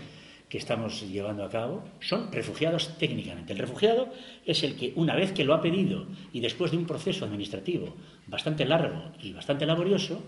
[0.47, 3.53] que estamos llevando a cabo, son refugiados técnicamente.
[3.53, 4.09] El refugiado
[4.45, 7.95] es el que, una vez que lo ha pedido y después de un proceso administrativo
[8.27, 10.21] bastante largo y bastante laborioso,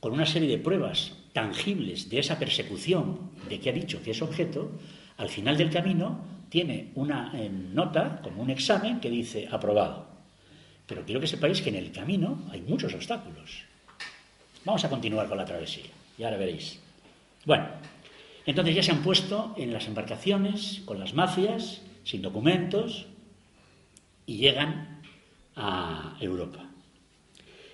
[0.00, 4.22] con una serie de pruebas tangibles de esa persecución de que ha dicho que es
[4.22, 4.72] objeto,
[5.18, 10.13] al final del camino tiene una eh, nota, como un examen, que dice aprobado.
[10.86, 13.64] Pero quiero que sepáis que en el camino hay muchos obstáculos.
[14.64, 16.80] Vamos a continuar con la travesía, y ahora veréis.
[17.44, 17.68] Bueno,
[18.46, 23.06] entonces ya se han puesto en las embarcaciones con las mafias, sin documentos,
[24.26, 25.02] y llegan
[25.56, 26.70] a Europa.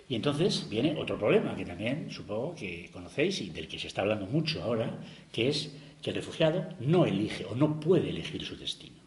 [0.09, 4.03] Y entonces viene otro problema que también supongo que conocéis y del que se está
[4.03, 4.99] hablando mucho ahora,
[5.31, 8.99] que es que el refugiado no elige o no puede elegir su destino.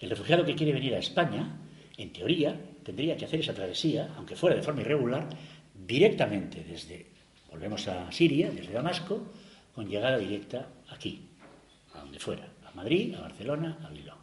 [0.00, 1.60] El refugiado que quiere venir a España,
[1.96, 5.26] en teoría, tendría que hacer esa travesía, aunque fuera de forma irregular,
[5.74, 7.06] directamente desde,
[7.50, 9.32] volvemos a Siria, desde Damasco,
[9.74, 11.20] con llegada directa aquí,
[11.94, 14.16] a donde fuera, a Madrid, a Barcelona, a Bilbao.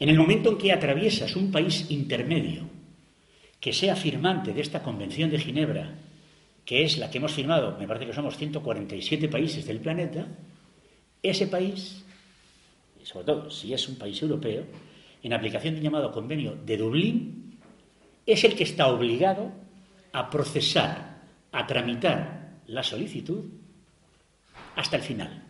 [0.00, 2.68] En el momento en que atraviesas un país intermedio
[3.60, 5.94] que sea firmante de esta Convención de Ginebra,
[6.64, 10.26] que es la que hemos firmado, me parece que somos 147 países del planeta,
[11.22, 12.02] ese país,
[13.00, 14.64] y sobre todo si es un país europeo,
[15.22, 17.58] en aplicación del llamado Convenio de Dublín,
[18.26, 19.52] es el que está obligado
[20.12, 23.44] a procesar, a tramitar la solicitud
[24.76, 25.42] hasta el final.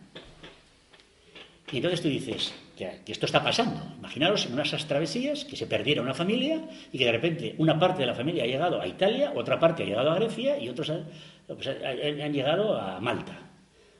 [1.71, 3.81] Y entonces tú dices que, esto está pasando.
[3.97, 8.01] Imaginaros en unas travesías que se perdiera una familia y que de repente una parte
[8.01, 10.89] de la familia ha llegado a Italia, otra parte ha llegado a Grecia y otros
[10.89, 11.05] han,
[11.47, 13.37] pues, han llegado a Malta.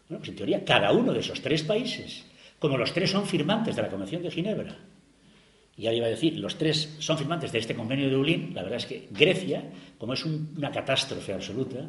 [0.07, 2.25] Bueno, pues en teoría cada uno de esos tres países,
[2.57, 4.75] como los tres son firmantes de la Convención de Ginebra,
[5.79, 8.77] ya iba a decir, los tres son firmantes de este convenio de Dublín, la verdad
[8.77, 9.63] es que Grecia,
[9.97, 11.87] como es una catástrofe absoluta,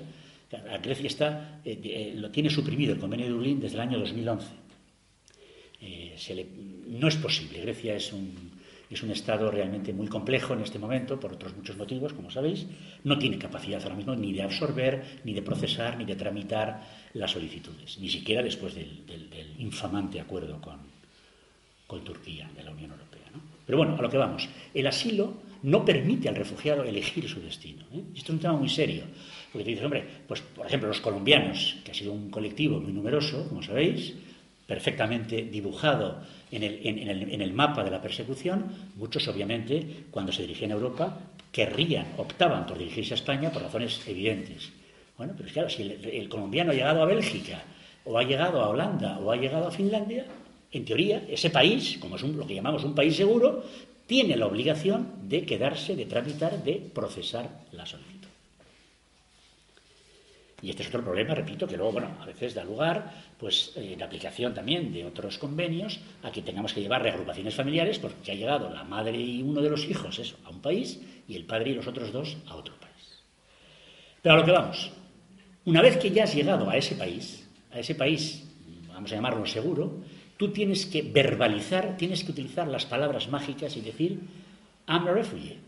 [0.83, 4.47] Grecia está, eh, eh, lo tiene suprimido el convenio de Dublín desde el año 2011.
[5.83, 6.17] Eh,
[6.89, 7.61] no es posible.
[7.61, 8.51] Grecia es un,
[8.91, 12.67] es un Estado realmente muy complejo en este momento, por otros muchos motivos, como sabéis.
[13.05, 16.83] No tiene capacidad ahora mismo ni de absorber, ni de procesar, ni de tramitar
[17.15, 19.05] las solicitudes, ni siquiera después del,
[19.59, 20.79] infamante acuerdo con,
[21.87, 23.20] con Turquía de la Unión Europea.
[23.71, 24.49] Pero bueno, a lo que vamos.
[24.75, 27.85] El asilo no permite al refugiado elegir su destino.
[27.93, 28.03] ¿eh?
[28.17, 29.05] Esto es un tema muy serio.
[29.53, 32.91] Porque te dices, hombre, pues por ejemplo los colombianos, que ha sido un colectivo muy
[32.91, 34.15] numeroso, como sabéis,
[34.67, 38.65] perfectamente dibujado en el, mapa de la persecución,
[38.97, 41.21] muchos obviamente cuando se dirigían a Europa
[41.53, 44.73] querrían, optaban por dirigirse a España por razones evidentes.
[45.17, 47.63] Bueno, pero claro, si el, colombiano ha llegado a Bélgica,
[48.05, 50.27] o ha llegado a Holanda, o ha llegado a Finlandia,
[50.73, 53.65] en teoría, ese país, como es lo que llamamos un país seguro,
[54.07, 58.29] tiene la obligación de quedarse, de tramitar, de procesar la solicitud.
[60.63, 64.03] Y este es otro problema, repito, que luego, bueno, a veces da lugar, pues, en
[64.03, 68.69] aplicación también de otros convenios, a que tengamos que llevar reagrupaciones familiares porque ha llegado
[68.69, 71.75] la madre y uno de los hijos eso, a un país y el padre y
[71.75, 73.23] los otros dos a otro país.
[74.23, 74.91] Pero a lo que vamos,
[75.65, 78.45] una vez que ya has llegado a ese país, a ese país,
[78.89, 80.03] vamos a llamarlo seguro,
[80.41, 84.21] tú tienes que verbalizar, tienes que utilizar las palabras mágicas y decir,
[84.89, 85.59] I'm a refugee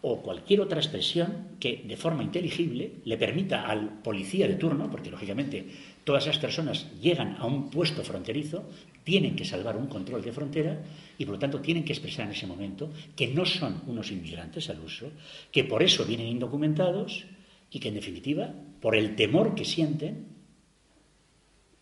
[0.00, 5.10] o cualquier otra expresión que de forma inteligible le permita al policía de turno, porque
[5.10, 5.66] lógicamente
[6.04, 8.62] todas esas personas llegan a un puesto fronterizo,
[9.02, 10.80] tienen que salvar un control de frontera
[11.18, 14.70] y por lo tanto tienen que expresar en ese momento que no son unos inmigrantes
[14.70, 15.10] al uso,
[15.50, 17.24] que por eso vienen indocumentados
[17.72, 20.26] y que en definitiva, por el temor que sienten,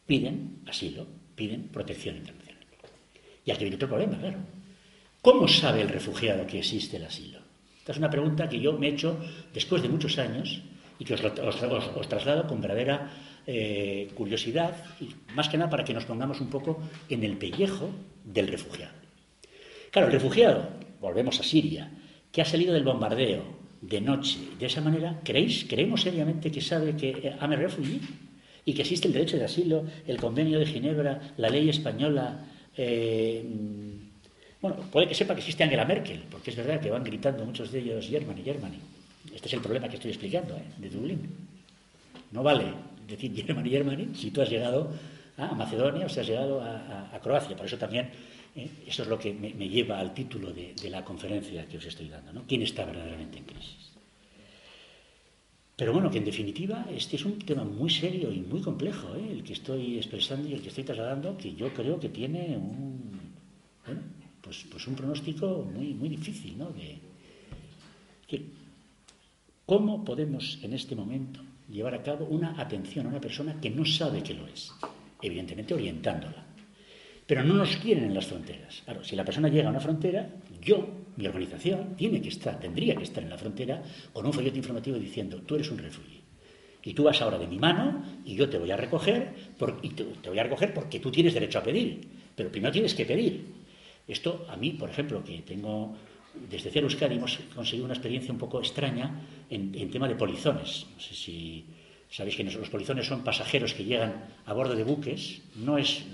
[0.06, 2.66] piden asilo, piden protección internacional.
[3.46, 4.40] Y aquí viene otro problema, claro.
[5.22, 7.38] ¿Cómo sabe el refugiado que existe el asilo?
[7.78, 9.16] Esta es una pregunta que yo me he hecho
[9.54, 10.60] después de muchos años
[10.98, 13.10] y que os, traslado con verdadera
[13.46, 17.88] eh, curiosidad y más que nada para que nos pongamos un poco en el pellejo
[18.22, 18.92] del refugiado.
[19.90, 20.68] Claro, el refugiado,
[21.00, 21.90] volvemos a Siria,
[22.30, 23.44] que ha salido del bombardeo
[23.80, 28.28] de noche, de esa manera, ¿creéis, creemos seriamente que sabe que ame refugee
[28.64, 32.44] y que existe el derecho de asilo, el convenio de Ginebra, la ley española,
[32.76, 33.44] eh,
[34.60, 37.72] bueno, puede que sepa que existe Angela Merkel, porque es verdad que van gritando muchos
[37.72, 38.78] de ellos Germany, Germany.
[39.34, 40.64] Este es el problema que estoy explicando, ¿eh?
[40.76, 41.20] de Dublín.
[42.30, 42.66] No vale
[43.08, 44.92] decir Germany, Germany si tú has llegado
[45.36, 47.56] a Macedonia o si has llegado a, Croacia.
[47.56, 48.10] Por eso también
[48.54, 48.68] ¿eh?
[48.86, 52.32] eso es lo que me, lleva al título de, la conferencia que os estoy dando.
[52.32, 52.44] ¿no?
[52.46, 53.89] ¿Quién está verdaderamente en crisis?
[55.80, 59.32] Pero bueno, que en definitiva este es un tema muy serio y muy complejo, ¿eh?
[59.32, 63.18] el que estoy expresando y el que estoy trasladando, que yo creo que tiene un,
[64.42, 66.68] pues, pues, un pronóstico muy, muy difícil, ¿no?
[66.68, 66.98] De,
[69.64, 71.40] ¿Cómo podemos en este momento
[71.70, 74.70] llevar a cabo una atención a una persona que no sabe que lo es?
[75.22, 76.44] Evidentemente orientándola.
[77.26, 78.82] Pero no nos quieren en las fronteras.
[78.84, 80.28] Claro, si la persona llega a una frontera,
[80.60, 84.56] yo, mi organización, tiene que estar, tendría que estar en la frontera con un folleto
[84.56, 86.20] informativo diciendo, tú eres un refugio.
[86.82, 89.34] Y tú vas ahora de mi mano y yo te voy a recoger,
[89.82, 92.00] y te voy a recoger porque tú tienes derecho a pedir.
[92.34, 93.44] Pero primero tienes que pedir.
[94.08, 95.94] Esto a mí, por ejemplo, que tengo
[96.34, 100.86] desde Cero Euskadi hemos conseguido una experiencia un poco extraña en, tema de polizones.
[100.94, 101.66] No sé si
[102.08, 106.06] sabéis que los polizones son pasajeros que llegan a bordo de buques, no, es,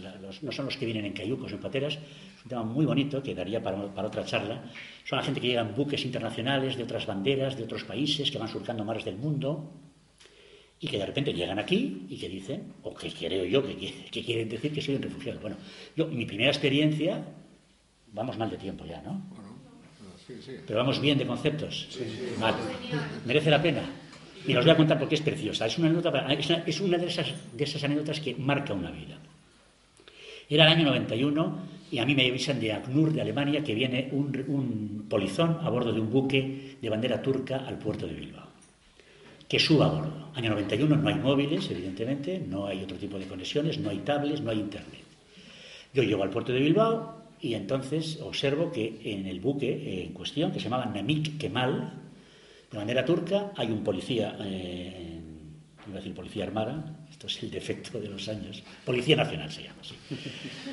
[0.43, 1.99] no son los que vienen en cayucos o en pateras,
[2.47, 4.63] un tema muy bonito que daría para, otra charla.
[5.05, 8.49] Son la gente que llegan buques internacionales de otras banderas, de otros países, que van
[8.49, 9.73] surcando mares del mundo
[10.79, 13.77] y que de repente llegan aquí y que dicen, o que creo yo que,
[14.11, 15.41] que quieren decir que soy un refugiado.
[15.41, 15.57] Bueno,
[15.97, 17.25] yo, mi primera experiencia
[18.17, 19.21] Vamos mal de tiempo ya, ¿no?
[20.67, 21.87] Pero vamos bien de conceptos.
[23.27, 23.83] Merece la pena.
[24.47, 25.67] Y os voy a contar porque es preciosa.
[25.67, 25.89] Es una,
[26.67, 29.19] es una, de, esas, de esas anécdotas que marca una vida.
[30.49, 31.59] Era el año 91
[31.91, 35.71] y a mí me avisan de ACNUR, de Alemania, que viene un, un, polizón a
[35.71, 38.47] bordo de un buque de bandera turca al puerto de Bilbao.
[39.49, 40.31] Que suba a bordo.
[40.35, 44.41] Año 91 no hay móviles, evidentemente, no hay otro tipo de conexiones, no hay tablets,
[44.41, 45.03] no hay internet.
[45.95, 50.53] Yo llego al puerto de Bilbao, y entonces observo que en el buque en cuestión,
[50.53, 51.93] que se llamaba Namik Kemal,
[52.71, 55.21] de manera turca, hay un policía eh,
[55.89, 59.63] iba a decir Policía Armada, esto es el defecto de los años, Policía Nacional se
[59.63, 59.95] llama, así,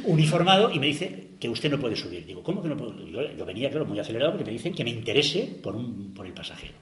[0.05, 2.25] uniformado y me dice que usted no puede subir.
[2.25, 2.95] Digo, ¿cómo que no puedo?
[3.07, 6.33] Yo, venía, claro, muy acelerado porque me dicen que me interese por, un, por el
[6.33, 6.73] pasajero.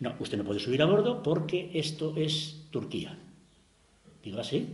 [0.00, 3.16] No, usted no puede subir a bordo porque esto es Turquía.
[4.22, 4.66] Digo, ¿así?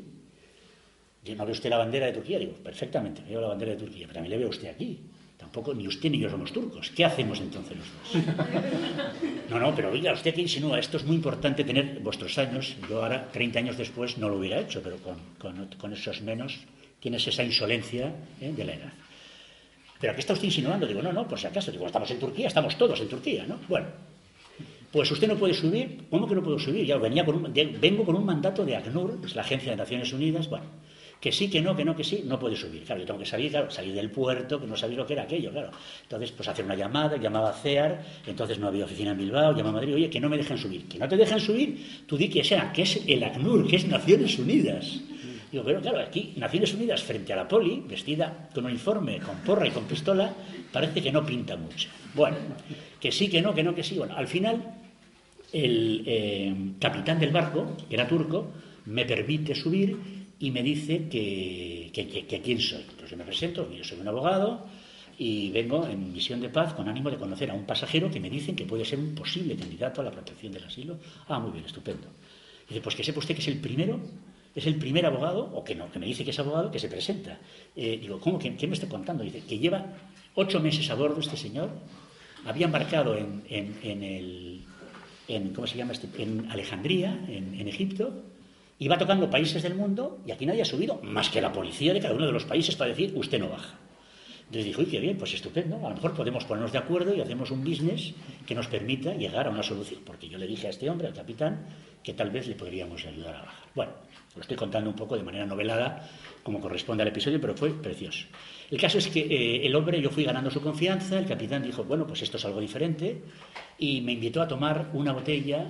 [1.29, 2.39] ¿Ah, ¿No ve usted la bandera de Turquía?
[2.39, 5.01] Digo, perfectamente, veo la bandera de Turquía, pero mí le veo usted aquí.
[5.47, 6.91] Tampoco ni usted ni yo somos turcos.
[6.91, 8.35] ¿Qué hacemos entonces los dos?
[9.49, 12.75] No, no, pero oiga, usted que insinúa, esto es muy importante tener vuestros años.
[12.91, 16.59] Yo ahora, 30 años después, no lo hubiera hecho, pero con, esos menos
[16.99, 18.53] tienes esa insolencia ¿eh?
[18.57, 18.93] de la edad.
[20.01, 20.85] ¿Pero qué está usted insinuando?
[20.85, 21.71] Digo, no, no, por si acaso.
[21.71, 23.61] Digo, estamos en Turquía, estamos todos en Turquía, ¿no?
[23.69, 23.87] Bueno,
[24.91, 26.07] pues usted no puede subir.
[26.11, 26.85] ¿Cómo que no puedo subir?
[26.85, 29.77] Ya venía con un, vengo con un mandato de ACNUR, que es la Agencia de
[29.77, 30.51] Naciones Unidas.
[30.51, 30.67] Bueno,
[31.21, 32.83] que sí, que no, que no, que sí, no puede subir.
[32.85, 35.23] Claro, yo tengo que salir, claro, salir del puerto, que no sabía lo que era
[35.23, 35.71] aquello, claro.
[36.03, 39.71] Entonces, pues hacer una llamada, llamaba a CEAR, entonces no había oficina en Bilbao, llamaba
[39.71, 40.87] a Madrid, oye, que no me dejan subir.
[40.87, 43.87] Que no te dejan subir, tú di que sea, que es el ACNUR, que es
[43.87, 45.01] Naciones Unidas.
[45.51, 49.37] Digo, pero claro, aquí Naciones Unidas frente a la poli, vestida con un uniforme, con
[49.39, 50.33] porra y con pistola,
[50.73, 51.89] parece que no pinta mucho.
[52.15, 52.37] Bueno,
[53.01, 53.97] que sí, que no, que no, que sí.
[53.97, 54.63] Bueno, al final,
[55.53, 58.53] el eh, capitán del barco, que era turco,
[58.87, 62.83] me permite subir y me dice que, quién soy.
[62.83, 64.67] Entonces yo me presento, yo soy un abogado
[65.19, 68.29] y vengo en misión de paz con ánimo de conocer a un pasajero que me
[68.29, 70.99] dicen que puede ser un posible candidato a la protección del asilo.
[71.29, 72.09] Ah, muy bien, estupendo.
[72.69, 73.99] dice, pues que sepa usted que es el primero,
[74.55, 76.89] es el primer abogado, o que no, que me dice que es abogado, que se
[76.89, 77.39] presenta.
[77.75, 78.39] Eh, digo, ¿cómo?
[78.39, 79.25] ¿Qué, me está contando?
[79.25, 79.87] Dice, que lleva
[80.35, 81.71] ocho meses a bordo este señor,
[82.45, 84.65] había embarcado en, en, el...
[85.55, 86.09] ¿Cómo se llama este?
[86.23, 88.23] En Alejandría, en Egipto,
[88.79, 91.93] y va tocando países del mundo y aquí nadie ha subido, más que la policía
[91.95, 93.79] de cada uno de los países para decir, usted no baja.
[94.47, 97.21] Entonces dijo, uy, qué bien, pues estupendo, a lo mejor podemos ponernos de acuerdo y
[97.21, 98.15] hacemos un business
[98.47, 101.15] que nos permita llegar a una solución, porque yo le dije a este hombre, al
[101.15, 101.67] capitán,
[102.01, 103.65] que tal vez le podríamos ayudar a bajar.
[103.75, 103.93] Bueno,
[104.37, 106.09] lo estoy contando un poco de manera novelada,
[106.45, 108.27] como corresponde al episodio, pero fue precioso.
[108.71, 111.83] El caso es que eh, el hombre, yo fui ganando su confianza, el capitán dijo,
[111.83, 113.23] bueno, pues esto es algo diferente,
[113.81, 115.67] y me invitó a tomar una botella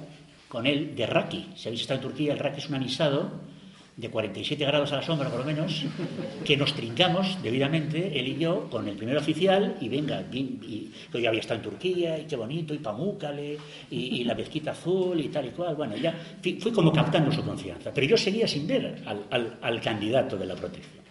[0.57, 1.49] con él de raki.
[1.55, 3.31] Si habéis estado en Turquía, el raki es un anisado
[3.95, 5.85] de 47 grados a la sombra, por lo menos,
[6.47, 11.21] que nos trincamos debidamente, él y yo, con el primer oficial, y venga, y, que
[11.21, 13.59] yo había estado en Turquía, y qué bonito, y Pamúcale,
[13.90, 15.77] y, la mezquita azul, y tal y cual.
[15.77, 17.92] Bueno, ya fui, como captando su confianza.
[17.92, 21.05] Pero yo seguía sin ver al, al candidato de la protección,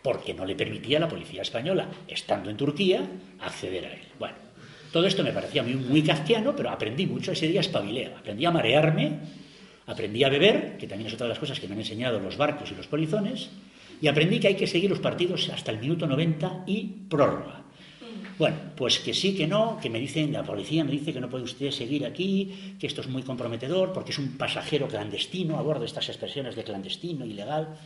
[0.00, 3.04] porque no le permitía a la policía española, estando en Turquía,
[3.40, 4.02] acceder a él.
[4.16, 4.47] Bueno,
[4.92, 7.32] todo esto me parecía muy, muy kafkiano, pero aprendí mucho.
[7.32, 8.06] Ese día espabilé.
[8.06, 9.18] Aprendí a marearme,
[9.86, 12.36] aprendí a beber, que también es otra de las cosas que me han enseñado los
[12.36, 13.50] barcos y los polizones,
[14.00, 17.64] y aprendí que hay que seguir los partidos hasta el minuto 90 y prórroga.
[18.38, 21.28] Bueno, pues que sí, que no, que me dicen, la policía me dice que no
[21.28, 25.62] puede usted seguir aquí, que esto es muy comprometedor porque es un pasajero clandestino, a
[25.62, 27.76] bordo de estas expresiones de clandestino, ilegal.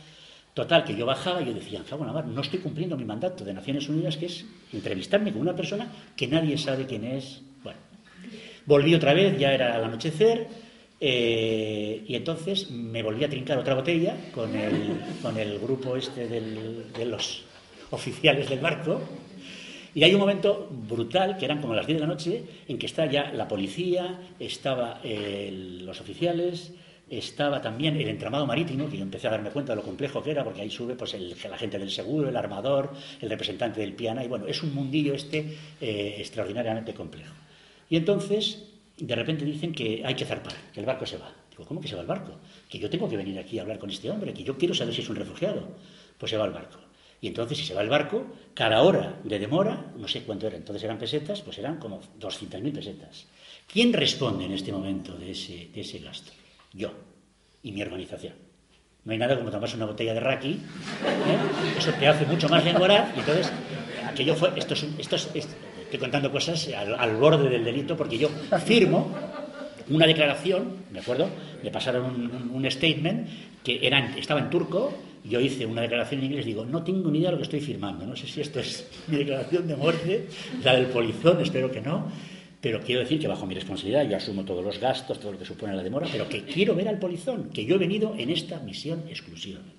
[0.53, 4.17] Total, que yo bajaba y yo decía, no estoy cumpliendo mi mandato de Naciones Unidas,
[4.17, 7.41] que es entrevistarme con una persona que nadie sabe quién es.
[7.63, 7.79] Bueno,
[8.67, 10.47] volví otra vez, ya era al anochecer,
[10.99, 16.27] eh, y entonces me volví a trincar otra botella con el, con el grupo este
[16.27, 17.45] de los
[17.89, 19.01] oficiales del barco.
[19.95, 22.85] Y hay un momento brutal, que eran como las 10 de la noche, en que
[22.85, 24.97] está ya la policía, estaban
[25.83, 26.73] los oficiales,
[27.17, 30.31] estaba también el entramado marítimo, que yo empecé a darme cuenta de lo complejo que
[30.31, 33.93] era, porque ahí sube pues, el, la gente del seguro, el armador, el representante del
[33.93, 37.33] piana, y bueno, es un mundillo este eh, extraordinariamente complejo.
[37.89, 38.63] Y entonces,
[38.97, 41.31] de repente dicen que hay que zarpar, que el barco se va.
[41.49, 42.39] Digo, ¿cómo que se va el barco?
[42.69, 44.93] Que yo tengo que venir aquí a hablar con este hombre, que yo quiero saber
[44.93, 45.67] si es un refugiado.
[46.17, 46.79] Pues se va el barco.
[47.21, 50.57] Y entonces, si se va el barco, cada hora de demora, no sé cuánto era,
[50.57, 53.27] entonces eran pesetas, pues eran como 200.000 pesetas.
[53.71, 56.31] ¿Quién responde en este momento de ese, de ese gasto?
[56.73, 56.93] Yo
[57.61, 58.33] y mi organización.
[59.05, 60.59] No hay nada como tomarse una botella de raki, ¿eh?
[61.77, 63.51] eso te hace mucho más demorar, y entonces
[64.07, 68.29] aquello fue, esto esto estoy contando cosas al, borde del delito porque yo
[68.65, 69.13] firmo
[69.89, 71.29] una declaración, ¿de acuerdo?
[71.61, 73.27] Le pasaron un, statement
[73.63, 74.93] que era, estaba en turco,
[75.25, 77.61] yo hice una declaración en inglés, digo, no tengo ni idea de lo que estoy
[77.61, 80.27] firmando, no sé si esto es mi declaración de muerte,
[80.63, 82.09] la del polizón, espero que no,
[82.63, 85.43] pero quiero decir que bajo mi responsabilidad yo asumo todos los gastos, todo lo que
[85.43, 88.57] supone la demora, pero que quiero ver al polizón, que yo he venido en esta
[88.59, 89.75] misión exclusivamente.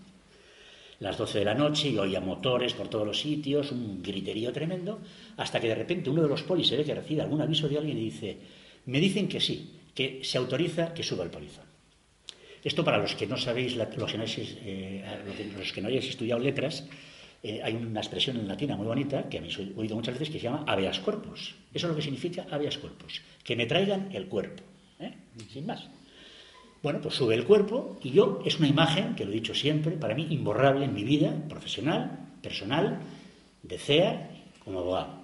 [1.01, 5.01] Las 12 de la noche y oía motores por todos los sitios, un griterío tremendo,
[5.39, 7.78] hasta que de repente uno de los polis se ve que recibe algún aviso de
[7.78, 8.37] alguien y dice,
[8.85, 11.64] me dicen que sí, que se autoriza que suba el polizón.
[12.62, 15.05] Esto para los que no sabéis, los que no, eh,
[15.57, 16.85] los que no hayáis estudiado letras,
[17.45, 20.45] eh, hay una expresión en latina muy bonita que habéis oído muchas veces que se
[20.45, 21.55] llama habeas corpus.
[21.74, 24.62] Eso es lo que significa habeas corpus, que me traigan el cuerpo,
[24.99, 25.12] ¿eh?
[25.53, 25.86] sin más.
[26.82, 29.92] Bueno, pues sube el cuerpo y yo, es una imagen, que lo he dicho siempre,
[29.92, 33.01] para mí imborrable en mi vida profesional, personal,
[33.62, 34.30] de CEA,
[34.64, 35.20] como abogado.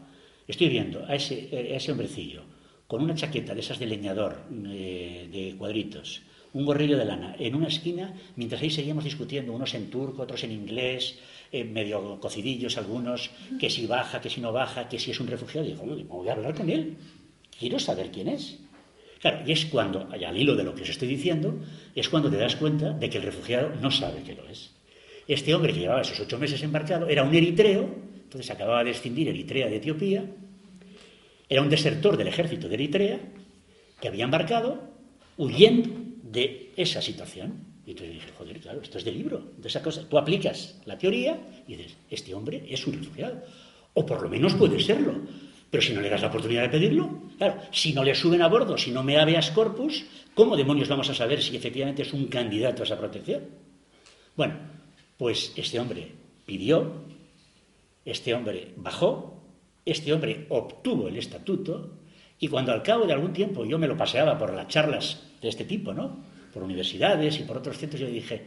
[0.47, 2.43] Estoy viendo a ese, a ese hombrecillo
[2.87, 7.55] con una chaqueta de esas de leñador, eh, de cuadritos, un gorrillo de lana, en
[7.55, 11.17] una esquina, mientras ahí seguíamos discutiendo, unos en turco, otros en inglés,
[11.53, 15.27] eh, medio cocidillos algunos, que si baja, que si no baja, que si es un
[15.27, 15.67] refugiado.
[15.67, 16.97] Y digo, voy a hablar con él,
[17.59, 18.59] quiero saber quién es.
[19.21, 21.61] Claro, y es cuando, al hilo de lo que os estoy diciendo,
[21.95, 24.71] es cuando te das cuenta de que el refugiado no sabe que lo es.
[25.29, 27.89] Este hombre que llevaba esos ocho meses embarcado era un eritreo,
[28.25, 30.25] entonces acababa de escindir Eritrea de Etiopía,
[31.49, 33.21] era un desertor del ejército de Eritrea
[34.01, 34.89] que había embarcado
[35.37, 35.91] huyendo
[36.23, 37.70] de esa situación.
[37.87, 40.09] Y entonces dije, joder, claro, esto es de libro, de esa cosa.
[40.09, 43.43] Tú aplicas la teoría y dices, este hombre es un refugiado.
[43.95, 45.15] O por lo menos puede serlo.
[45.71, 48.49] Pero si no le das la oportunidad de pedirlo, claro, si no le suben a
[48.49, 50.05] bordo, si no me habeas corpus,
[50.35, 53.45] ¿cómo demonios vamos a saber si efectivamente es un candidato a esa protección?
[54.37, 54.55] Bueno,
[55.17, 56.13] pues este hombre
[56.45, 56.93] pidió,
[58.05, 59.41] este hombre bajó,
[59.85, 61.99] este hombre obtuvo el estatuto
[62.39, 65.49] y cuando al cabo de algún tiempo yo me lo paseaba por las charlas de
[65.49, 66.30] este tipo, ¿no?
[66.53, 68.43] Por universidades y por otros centros, yo le dije,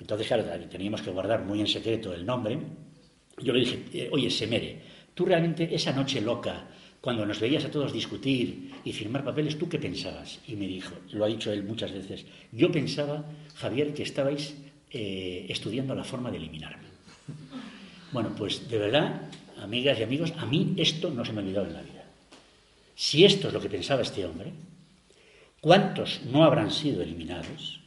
[0.00, 2.58] entonces claro, teníamos que guardar muy en secreto el nombre,
[3.40, 4.82] yo le dije, eh, oye, Semere,
[5.18, 6.68] Tú realmente esa noche loca,
[7.00, 10.38] cuando nos veías a todos discutir y firmar papeles, ¿tú qué pensabas?
[10.46, 13.24] Y me dijo, lo ha dicho él muchas veces, yo pensaba,
[13.56, 14.54] Javier, que estabais
[14.92, 16.86] eh, estudiando la forma de eliminarme.
[18.12, 19.22] Bueno, pues de verdad,
[19.60, 22.04] amigas y amigos, a mí esto no se me ha olvidado en la vida.
[22.94, 24.52] Si esto es lo que pensaba este hombre,
[25.60, 27.80] ¿cuántos no habrán sido eliminados?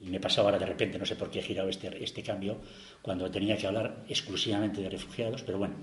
[0.00, 2.58] Y me pasado ahora de repente, no sé por qué he girado este, este cambio,
[3.02, 5.74] cuando tenía que hablar exclusivamente de refugiados, pero bueno,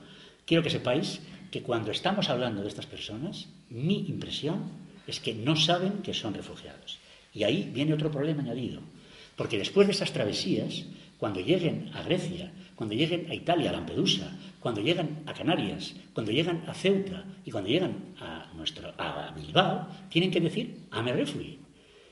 [0.46, 4.70] Quiero que sepáis que cuando estamos hablando de estas personas, mi impresión
[5.08, 7.00] es que no saben que son refugiados.
[7.34, 8.80] Y ahí viene otro problema añadido.
[9.36, 10.86] Porque después de esas travesías,
[11.18, 16.32] cuando lleguen a Grecia, cuando lleguen a Italia, a Lampedusa, cuando llegan a Canarias, cuando
[16.32, 21.60] llegan a Ceuta y cuando llegan a, nuestro, a Bilbao, tienen que decir, a refugee.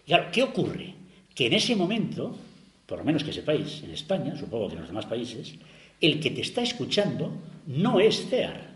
[0.06, 0.94] Y claro, ¿qué ocurre?
[1.34, 2.38] Que en ese momento,
[2.86, 5.56] por lo menos que sepáis, en España, supongo que en los demás países,
[6.00, 7.34] el que te está escuchando
[7.66, 8.70] no es CEAR,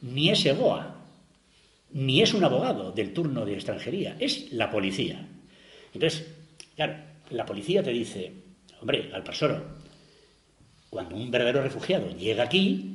[0.00, 0.96] ni es EGOA,
[1.92, 5.28] ni es un abogado del turno de extranjería, es la policía.
[5.92, 6.26] Entonces,
[6.76, 6.94] claro,
[7.28, 8.32] la policía te dice,
[8.80, 9.66] hombre, al pasoro,
[10.88, 12.94] cuando un verdadero refugiado llega aquí,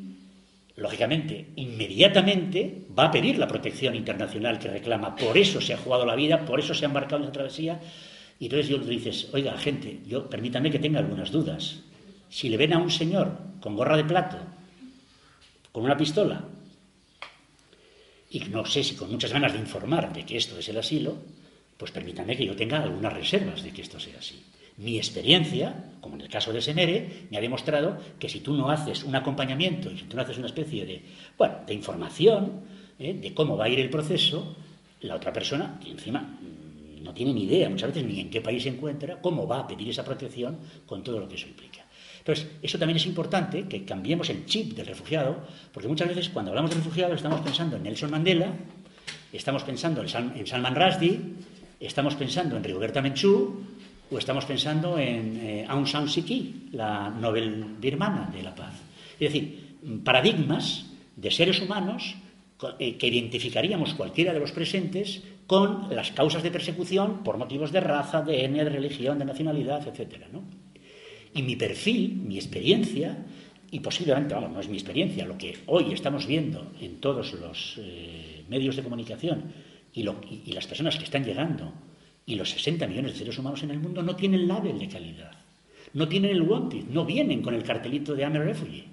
[0.75, 5.15] lógicamente, inmediatamente va a pedir la protección internacional que reclama.
[5.15, 7.79] Por eso se ha jugado la vida, por eso se ha embarcado en la travesía.
[8.39, 11.81] Y entonces yo le dices, oiga, gente, yo permítame que tenga algunas dudas.
[12.29, 14.37] Si le ven a un señor con gorra de plato,
[15.71, 16.43] con una pistola,
[18.31, 21.17] y no sé si con muchas ganas de informar de que esto es el asilo,
[21.77, 24.43] pues permítanme que yo tenga algunas reservas de que esto sea así.
[24.77, 28.69] Mi experiencia, como en el caso de Senere, me ha demostrado que si tú no
[28.69, 31.01] haces un acompañamiento y si tú no haces una especie de,
[31.37, 32.61] bueno, de información
[32.99, 33.13] ¿eh?
[33.13, 34.55] de cómo va a ir el proceso,
[35.01, 38.41] la otra persona, que encima mm, no tiene ni idea muchas veces ni en qué
[38.41, 41.83] país se encuentra, cómo va a pedir esa protección con todo lo que eso implica.
[42.19, 46.51] Entonces, eso también es importante, que cambiemos el chip del refugiado, porque muchas veces cuando
[46.51, 48.53] hablamos de refugiados estamos pensando en Nelson Mandela,
[49.33, 51.19] estamos pensando en, Salman Rushdie,
[51.81, 53.61] estamos pensando en Rigoberta Menchú,
[54.11, 58.73] o estamos pensando en eh, Aung San Suu Kyi, la Nobel birmana de la paz.
[59.19, 60.85] Es decir, paradigmas
[61.15, 62.15] de seres humanos
[62.79, 67.81] eh, que identificaríamos cualquiera de los presentes con las causas de persecución por motivos de
[67.81, 70.43] raza, de etnia, de religión, de nacionalidad, etcétera, ¿no?
[71.35, 73.25] Y mi perfil, mi experiencia,
[73.71, 77.79] y posiblemente, vamos, no es mi experiencia, lo que hoy estamos viendo en todos los
[77.79, 79.51] eh, medios de comunicación
[79.91, 81.73] y, las personas que están llegando
[82.25, 85.31] y los 60 millones de seres humanos en el mundo no tienen label de calidad,
[85.93, 88.87] no tienen el wanted, no vienen con el cartelito de I'm a refugee.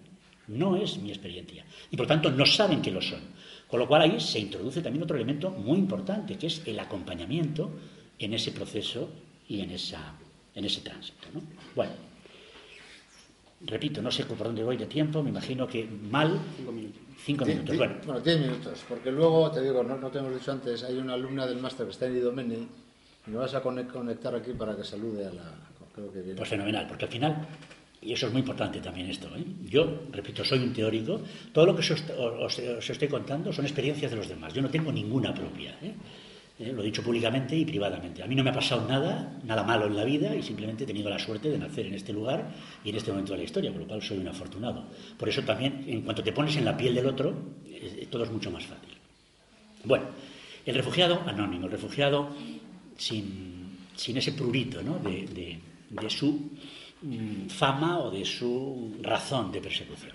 [0.48, 1.64] No es mi experiencia.
[1.90, 3.20] Y por tanto no saben que lo son.
[3.68, 7.70] Con lo cual ahí se introduce también otro elemento muy importante, que es el acompañamiento
[8.18, 9.10] en ese proceso
[9.48, 10.12] y en, esa,
[10.56, 11.28] en ese tránsito.
[11.32, 11.42] ¿no?
[11.76, 11.92] Bueno,
[13.62, 16.40] Repito, no sé por dónde voy de tiempo, me imagino que mal.
[16.56, 17.00] Cinco minutos.
[17.22, 17.94] Cinco minutos, bueno.
[18.06, 21.12] Bueno, diez minutos, porque luego, te digo, no, no te hemos dicho antes, hay una
[21.12, 22.66] alumna del máster que está en Idomeni
[23.30, 25.70] me vas a conectar aquí para que salude a la.
[26.36, 27.46] Pues fenomenal, porque al final,
[28.00, 29.44] y eso es muy importante también esto, ¿eh?
[29.64, 31.20] yo, repito, soy un teórico,
[31.52, 35.34] todo lo que os, estoy contando son experiencias de los demás, yo no tengo ninguna
[35.34, 35.76] propia.
[35.82, 35.92] ¿eh?
[36.58, 38.22] Eh, lo he dicho públicamente y privadamente.
[38.22, 40.86] A mí no me ha pasado nada, nada malo en la vida y simplemente he
[40.86, 42.50] tenido la suerte de nacer en este lugar
[42.84, 44.84] y en este momento de la historia, por lo cual soy un afortunado.
[45.18, 47.34] Por eso también, en cuanto te pones en la piel del otro,
[48.10, 48.94] todo es mucho más fácil.
[49.84, 50.04] Bueno,
[50.66, 52.28] el refugiado anónimo, el refugiado
[53.00, 54.98] sin, sin ese prurito ¿no?
[54.98, 56.50] de, de su
[57.02, 60.12] mm, fama o de su razón de persecución.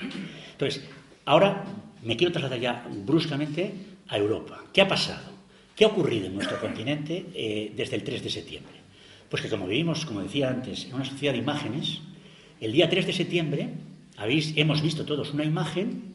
[0.51, 0.85] Entonces,
[1.25, 1.65] ahora
[2.03, 3.73] me quiero trasladar ya bruscamente
[4.07, 4.63] a Europa.
[4.71, 5.33] ¿Qué ha pasado?
[5.75, 8.75] ¿Qué ha ocurrido en nuestro continente eh, desde el 3 de septiembre?
[9.29, 11.99] Pues que como vivimos, como decía antes, en una sociedad de imágenes,
[12.61, 13.69] el día 3 de septiembre
[14.15, 16.13] habéis, hemos visto todos una imagen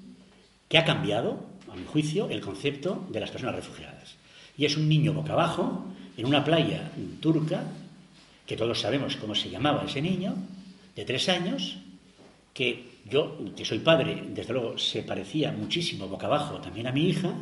[0.69, 4.17] que ha cambiado, a mi juicio, el concepto de las personas refugiadas.
[4.57, 5.85] Y es un niño boca abajo,
[6.21, 7.65] en una playa turca,
[8.47, 10.35] que todos sabemos cómo se llamaba ese niño,
[10.95, 11.79] de tres años,
[12.53, 17.09] que yo, que soy padre, desde luego se parecía muchísimo boca abajo también a mi
[17.09, 17.33] hija,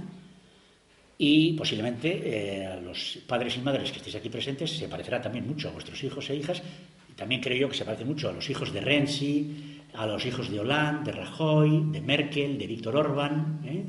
[1.19, 5.49] y posiblemente eh, a los padres y madres que estéis aquí presentes se parecerá también
[5.49, 6.63] mucho a vuestros hijos e hijas.
[7.11, 10.25] Y también creo yo que se parece mucho a los hijos de Renzi, a los
[10.25, 13.61] hijos de Hollande, de Rajoy, de Merkel, de Víctor Orbán.
[13.65, 13.85] ¿eh?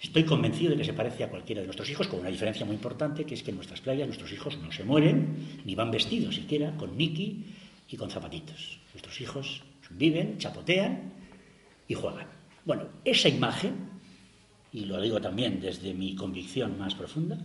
[0.00, 2.76] Estoy convencido de que se parece a cualquiera de nuestros hijos, con una diferencia muy
[2.76, 6.36] importante, que es que en nuestras playas nuestros hijos no se mueren, ni van vestidos
[6.36, 7.44] siquiera con Niki
[7.88, 8.78] y con zapatitos.
[8.94, 11.12] Nuestros hijos viven, chapotean
[11.88, 12.26] y juegan.
[12.64, 13.88] Bueno, esa imagen
[14.72, 17.38] y lo digo también desde mi convicción más profunda,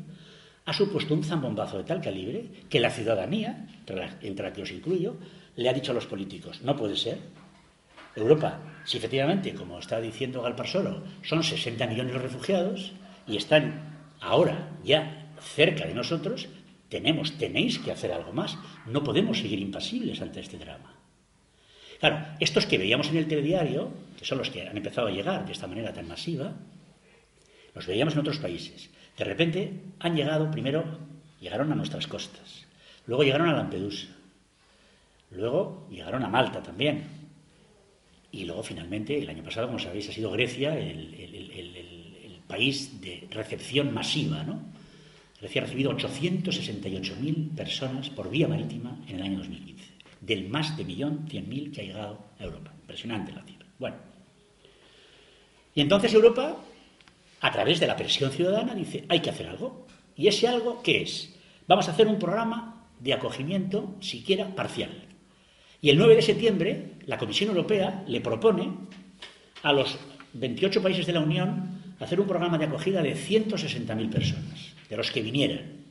[0.66, 3.68] ha supuesto un zambombazo de tal calibre que la ciudadanía,
[4.22, 5.16] entre la que os incluyo,
[5.56, 7.20] le ha dicho a los políticos, no puede ser.
[8.16, 12.92] Europa, si efectivamente, como está diciendo Galparsoro, son 60 millones de refugiados
[13.28, 16.48] y están ahora ya cerca de nosotros,
[16.90, 18.58] tenemos, tenéis que hacer algo más.
[18.86, 20.94] No podemos seguir impasibles ante este drama.
[22.00, 25.46] Claro, estos que veíamos en el telediario, que son los que han empezado a llegar
[25.46, 26.54] de esta manera tan masiva,
[27.74, 28.90] los veíamos en otros países.
[29.18, 30.84] De repente han llegado, primero
[31.40, 32.66] llegaron a nuestras costas,
[33.08, 34.10] luego llegaron a Lampedusa,
[35.32, 37.23] luego llegaron a Malta también,
[38.34, 41.32] y luego finalmente, el año pasado, como sabéis, ha sido Grecia el,
[42.48, 44.62] país de recepción masiva, ¿no?
[45.40, 49.86] Grecia ha recibido 868.000 personas por vía marítima en el año 2015,
[50.22, 52.72] del más de 1.100.000 que ha llegado a Europa.
[52.82, 53.66] Impresionante la cifra.
[53.80, 53.96] Bueno.
[55.74, 56.58] Y entonces Europa
[57.44, 59.86] a través de la presión ciudadana, dice, hay que hacer algo.
[60.16, 61.36] ¿Y ese algo qué es?
[61.68, 64.92] Vamos a hacer un programa de acogimiento, siquiera parcial.
[65.82, 68.72] Y el 9 de septiembre, la Comisión Europea le propone
[69.62, 69.98] a los
[70.34, 75.12] 28 países de la Unión hacer un programa de acogida de 160.000 personas, de los
[75.12, 75.84] que vinieran.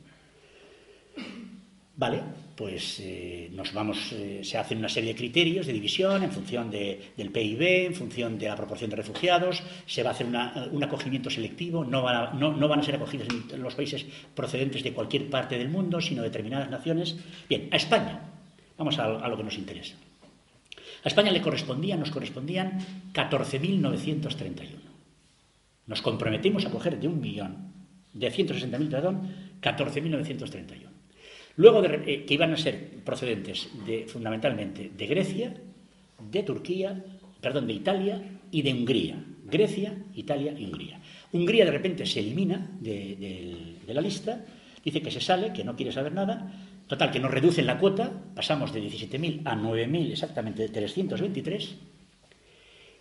[1.95, 2.21] Vale,
[2.55, 6.69] pues eh, nos vamos, eh, se hacen una serie de criterios de división en función
[6.69, 11.29] del PIB, en función de la proporción de refugiados, se va a hacer un acogimiento
[11.29, 14.05] selectivo, no van, a, no, van a ser acogidos en los países
[14.35, 17.15] procedentes de cualquier parte del mundo, sino determinadas naciones.
[17.47, 18.21] Bien, a España,
[18.77, 19.95] vamos a, a lo que nos interesa.
[21.03, 22.79] A España le correspondían, nos correspondían
[23.13, 24.83] 14.931.
[25.87, 27.73] Nos comprometimos a coger de un millón,
[28.13, 29.27] de 160.000, perdón,
[29.61, 30.93] 14.931.
[31.57, 35.53] Luego, eh, que iban a ser procedentes de, fundamentalmente de Grecia,
[36.19, 37.03] de Turquía,
[37.41, 39.23] perdón, de Italia y de Hungría.
[39.45, 40.99] Grecia, Italia y Hungría.
[41.31, 44.45] Hungría de repente se elimina de, la lista,
[44.83, 46.51] dice que se sale, que no quiere saber nada,
[46.93, 51.75] total, que nos reducen la cuota, pasamos de 17.000 a 9.000, exactamente 323,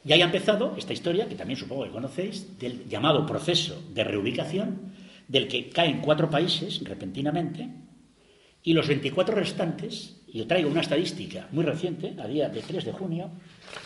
[0.04, 4.02] y ahí ha empezado esta historia, que también supongo que conocéis, del llamado proceso de
[4.02, 4.94] reubicación,
[5.28, 7.68] del que caen cuatro países repentinamente,
[8.62, 12.86] y los 24 restantes, y yo traigo una estadística muy reciente, a día de 3
[12.86, 13.30] de junio,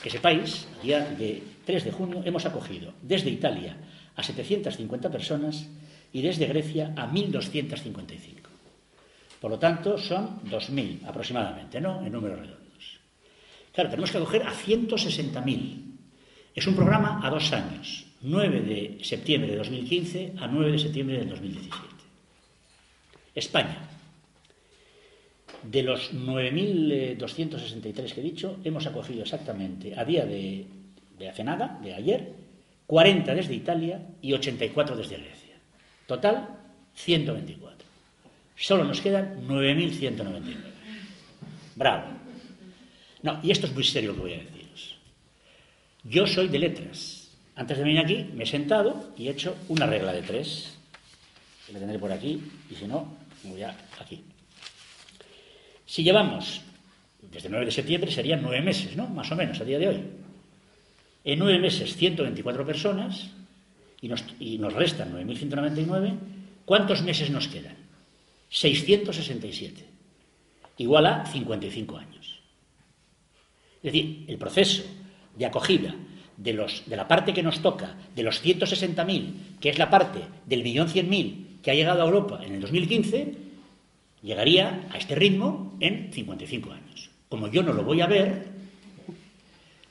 [0.05, 3.77] que sepáis, a día de 3 de junio hemos acogido desde Italia
[4.15, 5.67] a 750 personas
[6.13, 8.46] y desde Grecia a 1.255.
[9.41, 12.05] Por lo tanto, son 2.000 aproximadamente, ¿no?
[12.05, 13.01] En números redondos.
[13.72, 15.82] Claro, tenemos que acoger a 160.000.
[16.55, 21.18] Es un programa a dos años, 9 de septiembre de 2015 a 9 de septiembre
[21.18, 21.78] del 2017.
[23.34, 23.91] España,
[25.62, 30.64] de los 9.263 que he dicho, hemos acogido exactamente a día de,
[31.18, 32.32] de hace nada, de ayer,
[32.87, 35.57] 40 desde Italia y 84 desde Grecia.
[36.07, 36.57] Total,
[36.95, 37.76] 124.
[38.57, 40.57] Solo nos quedan 9.199.
[41.75, 42.07] Bravo.
[43.23, 44.97] No, y esto es muy serio lo que voy a deciros.
[46.05, 47.31] Yo soy de letras.
[47.55, 50.77] Antes de venir aquí me he sentado y he hecho una regla de tres.
[51.67, 52.41] Que la tendré por aquí
[52.71, 54.23] y si no, voy aquí.
[55.85, 56.63] Si llevamos,
[57.21, 59.07] desde el 9 de septiembre serían nueve meses, ¿no?
[59.07, 60.03] Más o menos, a día de hoy.
[61.25, 63.31] En nueve meses, 124 personas,
[64.01, 66.15] y nos, y nos restan 9.199,
[66.65, 67.86] ¿cuántos meses nos quedan?
[68.49, 69.85] 667.
[70.79, 72.41] Igual a 55 años.
[73.77, 74.83] Es decir, el proceso
[75.37, 75.95] de acogida
[76.37, 80.21] de, los, de la parte que nos toca, de los 160.000, que es la parte
[80.45, 83.35] del millón 100.000 que ha llegado a Europa en el 2015,
[84.23, 87.11] llegaría a este ritmo en 55 años.
[87.29, 88.47] Como yo no lo voy a ver,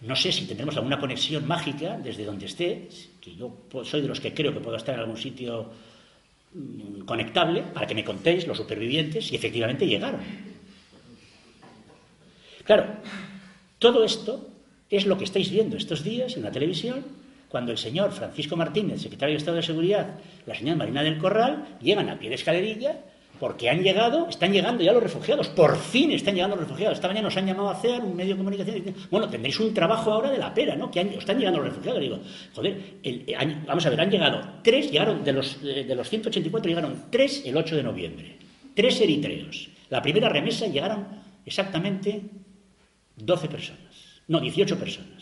[0.01, 2.88] no sé si tendremos alguna conexión mágica desde donde esté,
[3.20, 5.70] que yo soy de los que creo que puedo estar en algún sitio
[7.06, 10.22] conectable, para que me contéis, los supervivientes, y efectivamente llegaron.
[12.64, 12.88] Claro,
[13.80, 14.49] todo esto
[14.89, 17.06] es lo que estáis viendo estos días en la televisión,
[17.49, 21.78] cuando el señor Francisco Martínez, secretario de Estado de Seguridad, la señora Marina del Corral,
[21.82, 22.97] llegan a pie de escalerilla
[23.39, 26.97] porque han llegado, están llegando ya los refugiados, por fin están llegando los refugiados.
[26.97, 29.59] Esta mañana nos han llamado a hacer un medio de comunicación y dicen, bueno, tendréis
[29.59, 30.89] un trabajo ahora de la pera, ¿no?
[30.89, 32.01] Que están llegando los refugiados.
[32.01, 32.19] digo,
[32.53, 32.77] joder,
[33.67, 37.57] vamos a ver, han llegado tres, llegaron de los, de los 184, llegaron tres el
[37.57, 38.38] 8 de noviembre.
[38.73, 39.69] Tres eritreos.
[39.89, 41.07] La primera remesa llegaron
[41.45, 42.21] exactamente
[43.15, 45.14] 12 personas, no, 18 personas.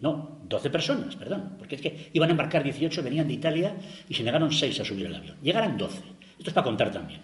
[0.00, 3.74] No, 12 personas, perdón, porque es que iban a embarcar 18, venían de Italia
[4.08, 5.36] y se negaron 6 a subir el avión.
[5.42, 5.98] Llegaron 12.
[6.38, 7.20] Esto es para contar también.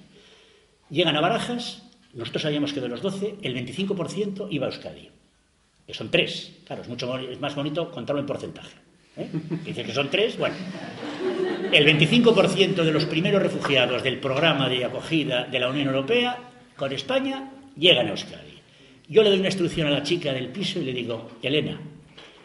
[0.90, 1.82] Llegan a Barajas,
[2.14, 5.08] nosotros sabíamos que de los 12, el 25% iba a Euskadi.
[5.86, 6.52] Que son 3.
[6.64, 8.76] Claro, es, mucho, más bonito contarlo en porcentaje.
[9.16, 9.28] ¿eh?
[9.64, 10.56] Dice que son 3, bueno.
[11.72, 16.38] El 25% de los primeros refugiados del programa de acogida de la Unión Europea
[16.76, 18.54] con España llegan a Euskadi.
[19.08, 21.78] Yo le doy una instrucción a la chica del piso y le digo, Elena,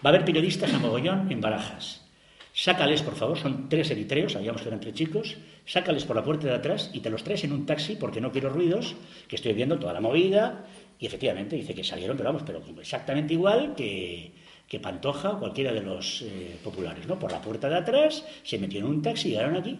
[0.06, 2.06] Va a haber periodistas a mogollón en barajas.
[2.54, 6.48] Sácales, por favor, son tres eritreos, sabíamos que eran tres chicos, sácales por la puerta
[6.48, 8.96] de atrás y te los traes en un taxi porque no quiero ruidos,
[9.28, 10.66] que estoy viendo toda la movida.
[11.00, 14.34] Y efectivamente dice que salieron, pero vamos, pero exactamente igual que,
[14.68, 17.18] que Pantoja o cualquiera de los eh, populares, ¿no?
[17.18, 19.78] Por la puerta de atrás, se metieron en un taxi y llegaron aquí.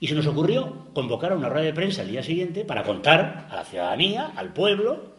[0.00, 3.48] Y se nos ocurrió convocar a una rueda de prensa el día siguiente para contar
[3.50, 5.14] a la ciudadanía, al pueblo,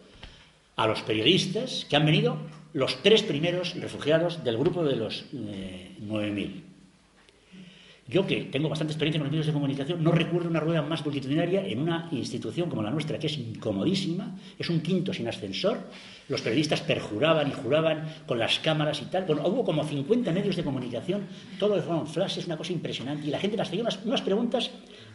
[0.75, 2.37] a los periodistas que han venido
[2.73, 6.39] los tres primeros refugiados del grupo de los 9.000.
[6.39, 6.63] Eh,
[8.07, 11.03] Yo, que tengo bastante experiencia con los medios de comunicación, no recuerdo una rueda más
[11.05, 15.77] multitudinaria en una institución como la nuestra, que es incomodísima, es un quinto sin ascensor.
[16.27, 19.25] Los periodistas perjuraban y juraban con las cámaras y tal.
[19.25, 21.27] Bueno, hubo como 50 medios de comunicación,
[21.59, 23.27] todos fueron flashes, una cosa impresionante.
[23.27, 24.71] Y la gente las hacía unas, unas preguntas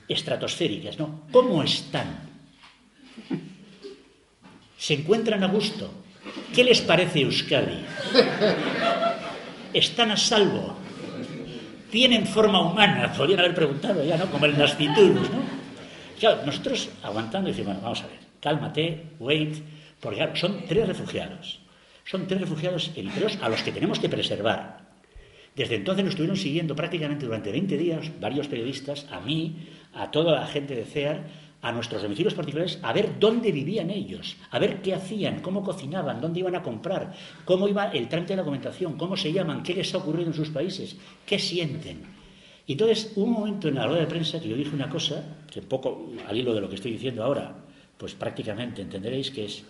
[0.08, 1.22] estratosféricas, ¿no?
[1.32, 2.30] ¿Cómo están?
[4.76, 6.03] ¿Se encuentran a gusto?
[6.54, 7.84] ¿Qué les parece Euskadi?
[9.72, 10.76] ¿Están a salvo?
[11.90, 13.12] ¿Tienen forma humana?
[13.16, 14.26] Podrían haber preguntado ya, ¿no?
[14.26, 15.42] Como el Nasciturus, ¿no?
[16.18, 19.56] Claro, nosotros aguantando decimos, bueno, vamos a ver, cálmate, wait,
[20.00, 21.60] porque claro, son tres refugiados.
[22.04, 24.84] Son tres refugiados eritreos a los que tenemos que preservar.
[25.56, 30.40] Desde entonces nos estuvieron siguiendo prácticamente durante 20 días varios periodistas, a mí, a toda
[30.40, 31.22] la gente de CEAR,
[31.64, 36.20] a nuestros domicilios particulares a ver dónde vivían ellos, a ver qué hacían, cómo cocinaban,
[36.20, 37.14] dónde iban a comprar,
[37.46, 40.34] cómo iba el trámite de la documentación, cómo se llaman, qué les ha ocurrido en
[40.34, 42.02] sus países, qué sienten.
[42.66, 45.24] Y entonces hubo un momento en la rueda de prensa que yo dije una cosa,
[45.50, 47.54] que un poco al hilo de lo que estoy diciendo ahora,
[47.96, 49.64] pues prácticamente entenderéis que es,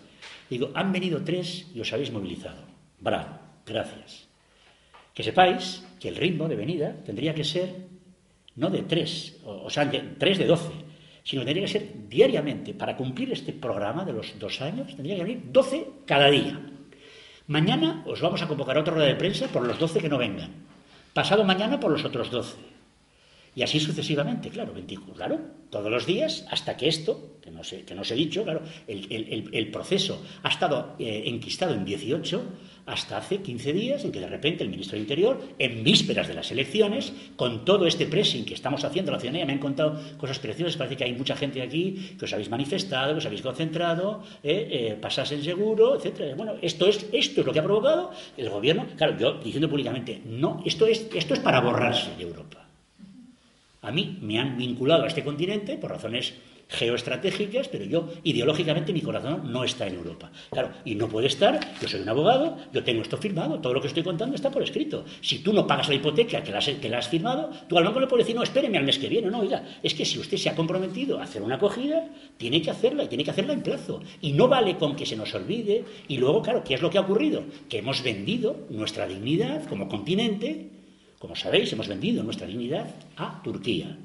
[0.49, 2.63] digo, han venido tres y os habéis movilizado.
[2.99, 4.27] Bravo, gracias.
[5.13, 7.87] Que sepáis que el ritmo de venida tendría que ser
[8.55, 10.71] no de tres, o, sea, tres de doce,
[11.25, 12.73] sino que tendría que ser diariamente.
[12.73, 16.61] Para cumplir este programa de los dos años, tendría que venir 12 cada día.
[17.47, 20.19] Mañana os vamos a convocar a otra rueda de prensa por los 12 que no
[20.19, 20.51] vengan.
[21.13, 22.74] Pasado mañana por los otros 12.
[23.55, 25.39] Y así sucesivamente, claro, 24, claro,
[25.69, 28.61] todos los días, hasta que esto, que no sé, que no os he dicho, claro,
[28.87, 32.43] el, proceso ha estado eh, enquistado en 18
[32.85, 36.33] hasta hace 15 días, en que de repente el ministro de Interior, en vísperas de
[36.33, 40.37] las elecciones, con todo este pressing que estamos haciendo la ciudadanía, me han contado cosas
[40.39, 44.21] preciosas, parece que hay mucha gente aquí que os habéis manifestado, que os habéis concentrado,
[44.43, 46.35] eh, eh, en seguro, etcétera.
[46.35, 50.21] Bueno, esto es, esto es lo que ha provocado el gobierno, claro, yo diciendo públicamente,
[50.25, 52.64] no, esto es, esto es para borrarse de Europa.
[53.85, 56.33] A mí me han vinculado a este continente por razones
[56.67, 60.31] geoestratégicas, pero yo ideológicamente mi corazón no está en Europa.
[60.49, 63.81] Claro, y no puede estar, yo soy un abogado, yo tengo esto firmado, todo lo
[63.81, 65.05] que estoy contando está por escrito.
[65.21, 66.51] Si tú no pagas la hipoteca que
[66.89, 69.29] la has, firmado, tú al banco le puedes decir, no, espéreme al mes que viene,
[69.29, 72.71] no, oiga, es que si usted se ha comprometido a hacer una acogida, tiene que
[72.71, 74.01] hacerla y tiene que hacerla en plazo.
[74.21, 75.85] Y no vale con que se nos olvide.
[76.07, 77.43] Y luego, claro, ¿qué es lo que ha ocurrido?
[77.69, 80.71] Que hemos vendido nuestra dignidad como continente
[81.25, 82.85] como sabéis, hemos vendido nuestra dignidad
[83.17, 83.97] a Turquía.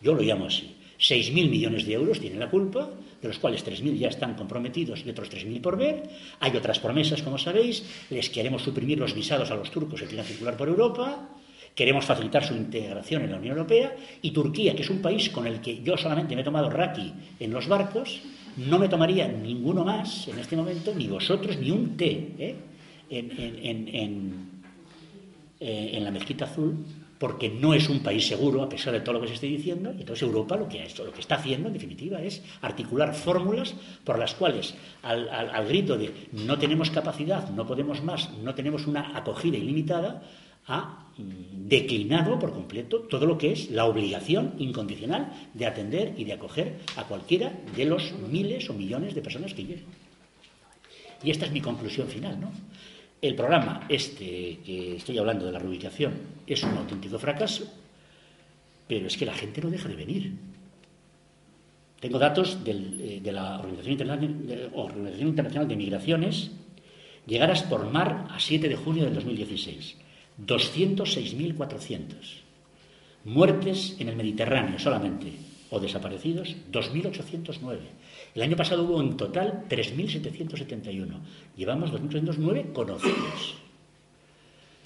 [0.00, 0.76] Yo lo llamo así.
[1.00, 2.88] 6.000 millones de euros tienen la culpa,
[3.20, 6.04] de los cuales 3.000 ya están comprometidos y otros 3.000 por ver.
[6.38, 7.82] Hay otras promesas, como sabéis.
[8.10, 11.28] Les queremos suprimir los visados a los turcos que quieran circular por Europa.
[11.74, 13.96] Queremos facilitar su integración en la Unión Europea.
[14.22, 17.12] Y Turquía, que es un país con el que yo solamente me he tomado raki
[17.40, 18.20] en los barcos,
[18.56, 22.54] no me tomaría ninguno más en este momento, ni vosotros, ni un té, ¿eh?
[23.10, 24.47] en, en, en, en
[25.60, 26.84] la mezquita azul
[27.18, 29.92] porque no es un país seguro a pesar de todo lo que se esté diciendo,
[29.92, 34.18] y entonces Europa lo que, lo que está haciendo en definitiva es articular fórmulas por
[34.18, 39.16] las cuales al, al grito de no tenemos capacidad, no podemos más, no tenemos una
[39.18, 40.22] acogida ilimitada,
[40.68, 46.34] ha declinado por completo todo lo que es la obligación incondicional de atender y de
[46.34, 49.86] acoger a cualquiera de los miles o millones de personas que lleguen.
[51.24, 52.52] Y esta es mi conclusión final, ¿no?
[53.20, 56.12] El programa este que estoy hablando de la reubicación
[56.46, 57.64] es un auténtico fracaso,
[58.86, 60.32] pero es que la gente no deja de venir.
[61.98, 66.50] Tengo datos eh, de la Organización Internacional, Organización Internacional de Migraciones
[67.26, 69.96] llegaras por mar a 7 de junio del 2016.
[70.46, 72.06] 206.400.
[73.24, 75.32] Muertes en el Mediterráneo solamente,
[75.70, 77.78] o desaparecidos, 2.809.
[78.34, 81.20] El año pasado hubo en total 3.771.
[81.56, 83.56] Llevamos 2.809 conocidos.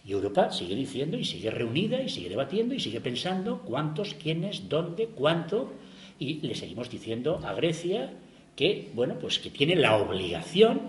[0.04, 4.68] Y Europa sigue diciendo y sigue reunida y sigue debatiendo y sigue pensando cuántos, quiénes,
[4.68, 5.72] dónde, cuánto.
[6.18, 8.12] Y le seguimos diciendo a Grecia
[8.56, 10.80] que, bueno, pues que tiene la obligación,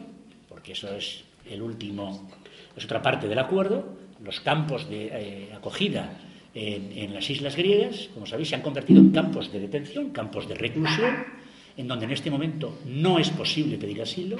[0.50, 2.30] porque eso es el último,
[2.76, 6.18] es otra parte del acuerdo, los campos de eh, acogida
[6.56, 10.56] en, las islas griegas, como sabéis, se han convertido en campos de detención, campos de
[10.56, 11.26] reclusión,
[11.78, 14.38] en donde en este momento no es posible pedir asilo,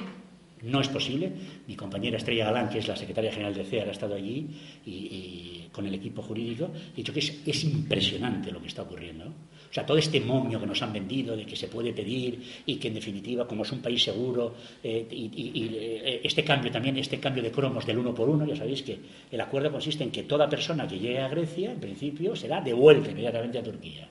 [0.64, 1.30] no es posible.
[1.66, 4.46] Mi compañera Estrella Galán, que es la secretaria general de CEAR, ha estado allí
[4.86, 9.26] y, con el equipo jurídico, ha dicho que es, es impresionante lo que está ocurriendo.
[9.26, 12.76] O sea, todo este momio que nos han vendido de que se puede pedir y
[12.76, 17.18] que en definitiva, como es un país seguro, eh, y, eh, este cambio también, este
[17.18, 18.96] cambio de cromos del uno por uno, ya sabéis que
[19.32, 23.10] el acuerdo consiste en que toda persona que llegue a Grecia, en principio, será devuelta
[23.10, 24.08] inmediatamente a Turquía.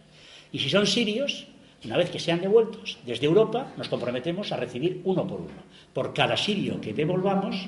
[0.51, 1.47] Y si son sirios,
[1.85, 5.63] una vez que sean devueltos, desde Europa nos comprometemos a recibir uno por uno.
[5.93, 7.67] Por cada sirio que devolvamos,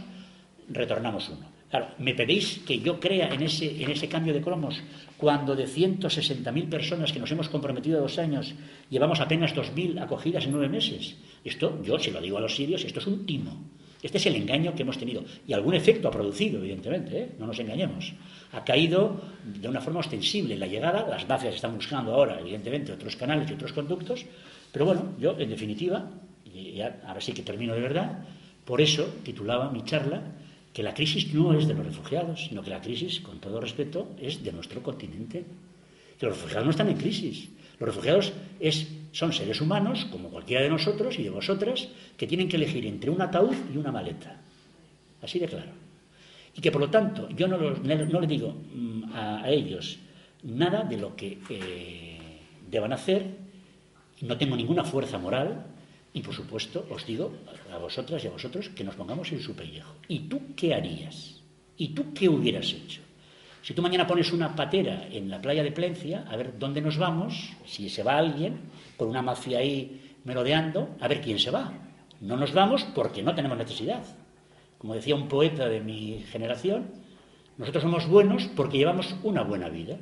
[0.70, 1.56] retornamos uno.
[1.70, 4.82] Claro, ¿me pedís que yo crea en ese, en ese cambio de cromos
[5.18, 8.54] cuando de 160.000 personas que nos hemos comprometido a dos años
[8.90, 11.18] llevamos apenas 2.000 acogidas en nueve meses?
[11.44, 13.58] Esto, yo se lo digo a los sirios, esto es un timo.
[14.06, 15.24] Este es el engaño que hemos tenido.
[15.48, 17.30] Y algún efecto ha producido, evidentemente, ¿eh?
[17.40, 18.14] no nos engañemos.
[18.52, 23.16] Ha caído de una forma ostensible la llegada, las mafias están buscando ahora, evidentemente, otros
[23.16, 24.24] canales y otros conductos,
[24.72, 26.08] pero bueno, yo, en definitiva,
[26.46, 28.20] y ahora sí que termino de verdad,
[28.64, 30.22] por eso titulaba mi charla
[30.72, 34.12] que la crisis no es de los refugiados, sino que la crisis, con todo respeto,
[34.22, 35.44] es de nuestro continente.
[36.22, 37.50] Los refugiados no están en crisis.
[37.80, 38.34] Los refugiados
[39.12, 43.10] son seres humanos, como cualquiera de nosotros y de vosotras, que tienen que elegir entre
[43.10, 44.40] un ataúd y una maleta.
[45.22, 45.72] Así de claro.
[46.56, 50.00] Y que por lo tanto yo no, le digo mm, a, ellos
[50.44, 53.26] nada de lo que eh, deban hacer,
[54.22, 55.66] no tengo ninguna fuerza moral,
[56.14, 57.34] y por supuesto, os digo
[57.74, 59.96] a vosotras y a vosotros que nos pongamos en su pellejo.
[60.08, 61.42] ¿Y tú qué harías?
[61.78, 63.02] ¿Y tú qué hubieras hecho?
[63.66, 67.00] Si tú mañana pones una patera en la playa de Plencia, a ver dónde nos
[67.00, 68.60] vamos, si se va alguien,
[68.96, 71.74] con una mafia ahí merodeando, a ver quién se va.
[72.22, 74.04] No nos vamos porque no tenemos necesidad.
[74.78, 76.92] Como decía un poeta de mi generación,
[77.58, 79.98] nosotros somos buenos porque llevamos una buena vida.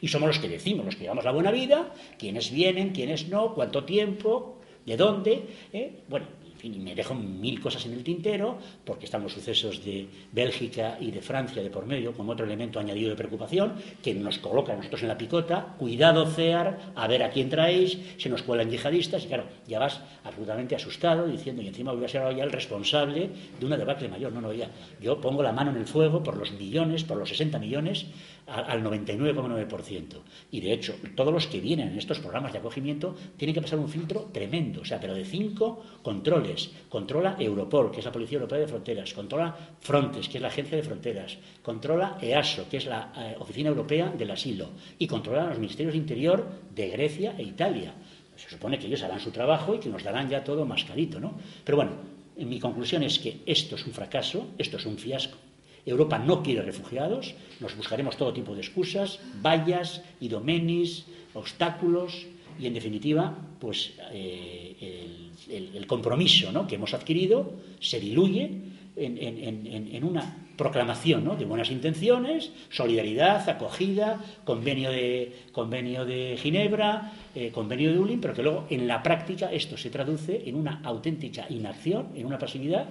[0.00, 3.52] Y somos los que decimos, los que llevamos la buena vida, quiénes vienen, quiénes no,
[3.52, 4.58] cuánto tiempo,
[4.88, 5.44] ¿De dónde?
[5.70, 6.04] ¿Eh?
[6.08, 6.24] Bueno,
[6.58, 11.10] fin, me dejo mil cosas en el tintero, porque están los sucesos de Bélgica y
[11.10, 14.76] de Francia de por medio, como otro elemento añadido de preocupación, que nos coloca a
[14.76, 19.24] nosotros en la picota, cuidado CEAR, a ver a quién traéis, se nos cuelan yihadistas,
[19.24, 22.52] y claro, ya vas absolutamente asustado diciendo, y encima voy a ser ahora ya el
[22.52, 24.32] responsable de una debacle mayor.
[24.32, 27.28] No, no, ya, yo pongo la mano en el fuego por los millones, por los
[27.28, 28.06] 60 millones,
[28.46, 30.04] al 99,9%.
[30.50, 33.78] Y de hecho, todos los que vienen en estos programas de acogimiento tienen que pasar
[33.78, 36.47] un filtro tremendo, o sea, pero de cinco controles
[36.88, 40.76] controla Europol, que es la Policía Europea de Fronteras, controla Frontex, que es la Agencia
[40.76, 45.58] de Fronteras, controla EASO, que es la eh, Oficina Europea del Asilo, y controla los
[45.58, 47.94] Ministerios de Interior de Grecia e Italia.
[48.36, 51.38] Se supone que ellos harán su trabajo y que nos darán ya todo mascarito, ¿no?
[51.64, 51.92] Pero bueno,
[52.36, 55.36] mi conclusión es que esto es un fracaso, esto es un fiasco.
[55.84, 62.26] Europa no quiere refugiados, nos buscaremos todo tipo de excusas, vallas, idomenis, obstáculos,
[62.58, 68.50] y en definitiva, pues eh, el, compromiso que hemos adquirido se diluye
[68.96, 77.90] en, una proclamación de buenas intenciones, solidaridad, acogida, convenio de, convenio de Ginebra, eh, convenio
[77.90, 82.08] de Dublín, pero que luego en la práctica esto se traduce en una auténtica inacción,
[82.16, 82.88] en una pasividad.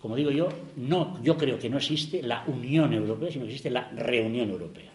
[0.00, 3.70] Como digo yo, no, yo creo que no existe la Unión Europea, sino que existe
[3.70, 4.90] la reunión europea.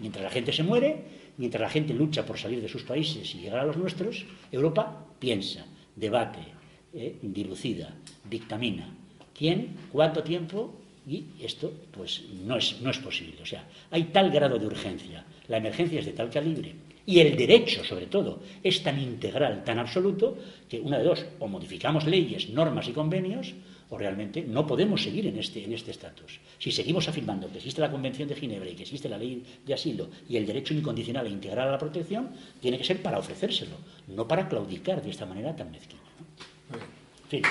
[0.00, 3.40] Mientras la gente se muere, mientras la gente lucha por salir de sus países y
[3.40, 5.66] llegar a los nuestros, Europa piensa,
[5.96, 6.40] debate,
[6.92, 7.94] eh, dilucida,
[8.28, 8.94] dictamina.
[9.36, 13.42] ¿Quién, cuánto tiempo Y esto, pues, no es, no es posible.
[13.42, 17.36] O sea, hay tal grado de urgencia, la emergencia es de tal calibre, y el
[17.36, 22.50] derecho, sobre todo, es tan integral, tan absoluto, que una de dos, o modificamos leyes,
[22.50, 23.54] normas y convenios,
[23.92, 26.40] o realmente no podemos seguir en este en este estatus.
[26.58, 29.74] Si seguimos afirmando que existe la Convención de Ginebra y que existe la ley de
[29.74, 33.76] asilo y el derecho incondicional e integral a la protección, tiene que ser para ofrecérselo,
[34.08, 36.00] no para claudicar de esta manera tan mezquina.
[36.70, 36.78] ¿no?
[36.78, 37.42] En fin.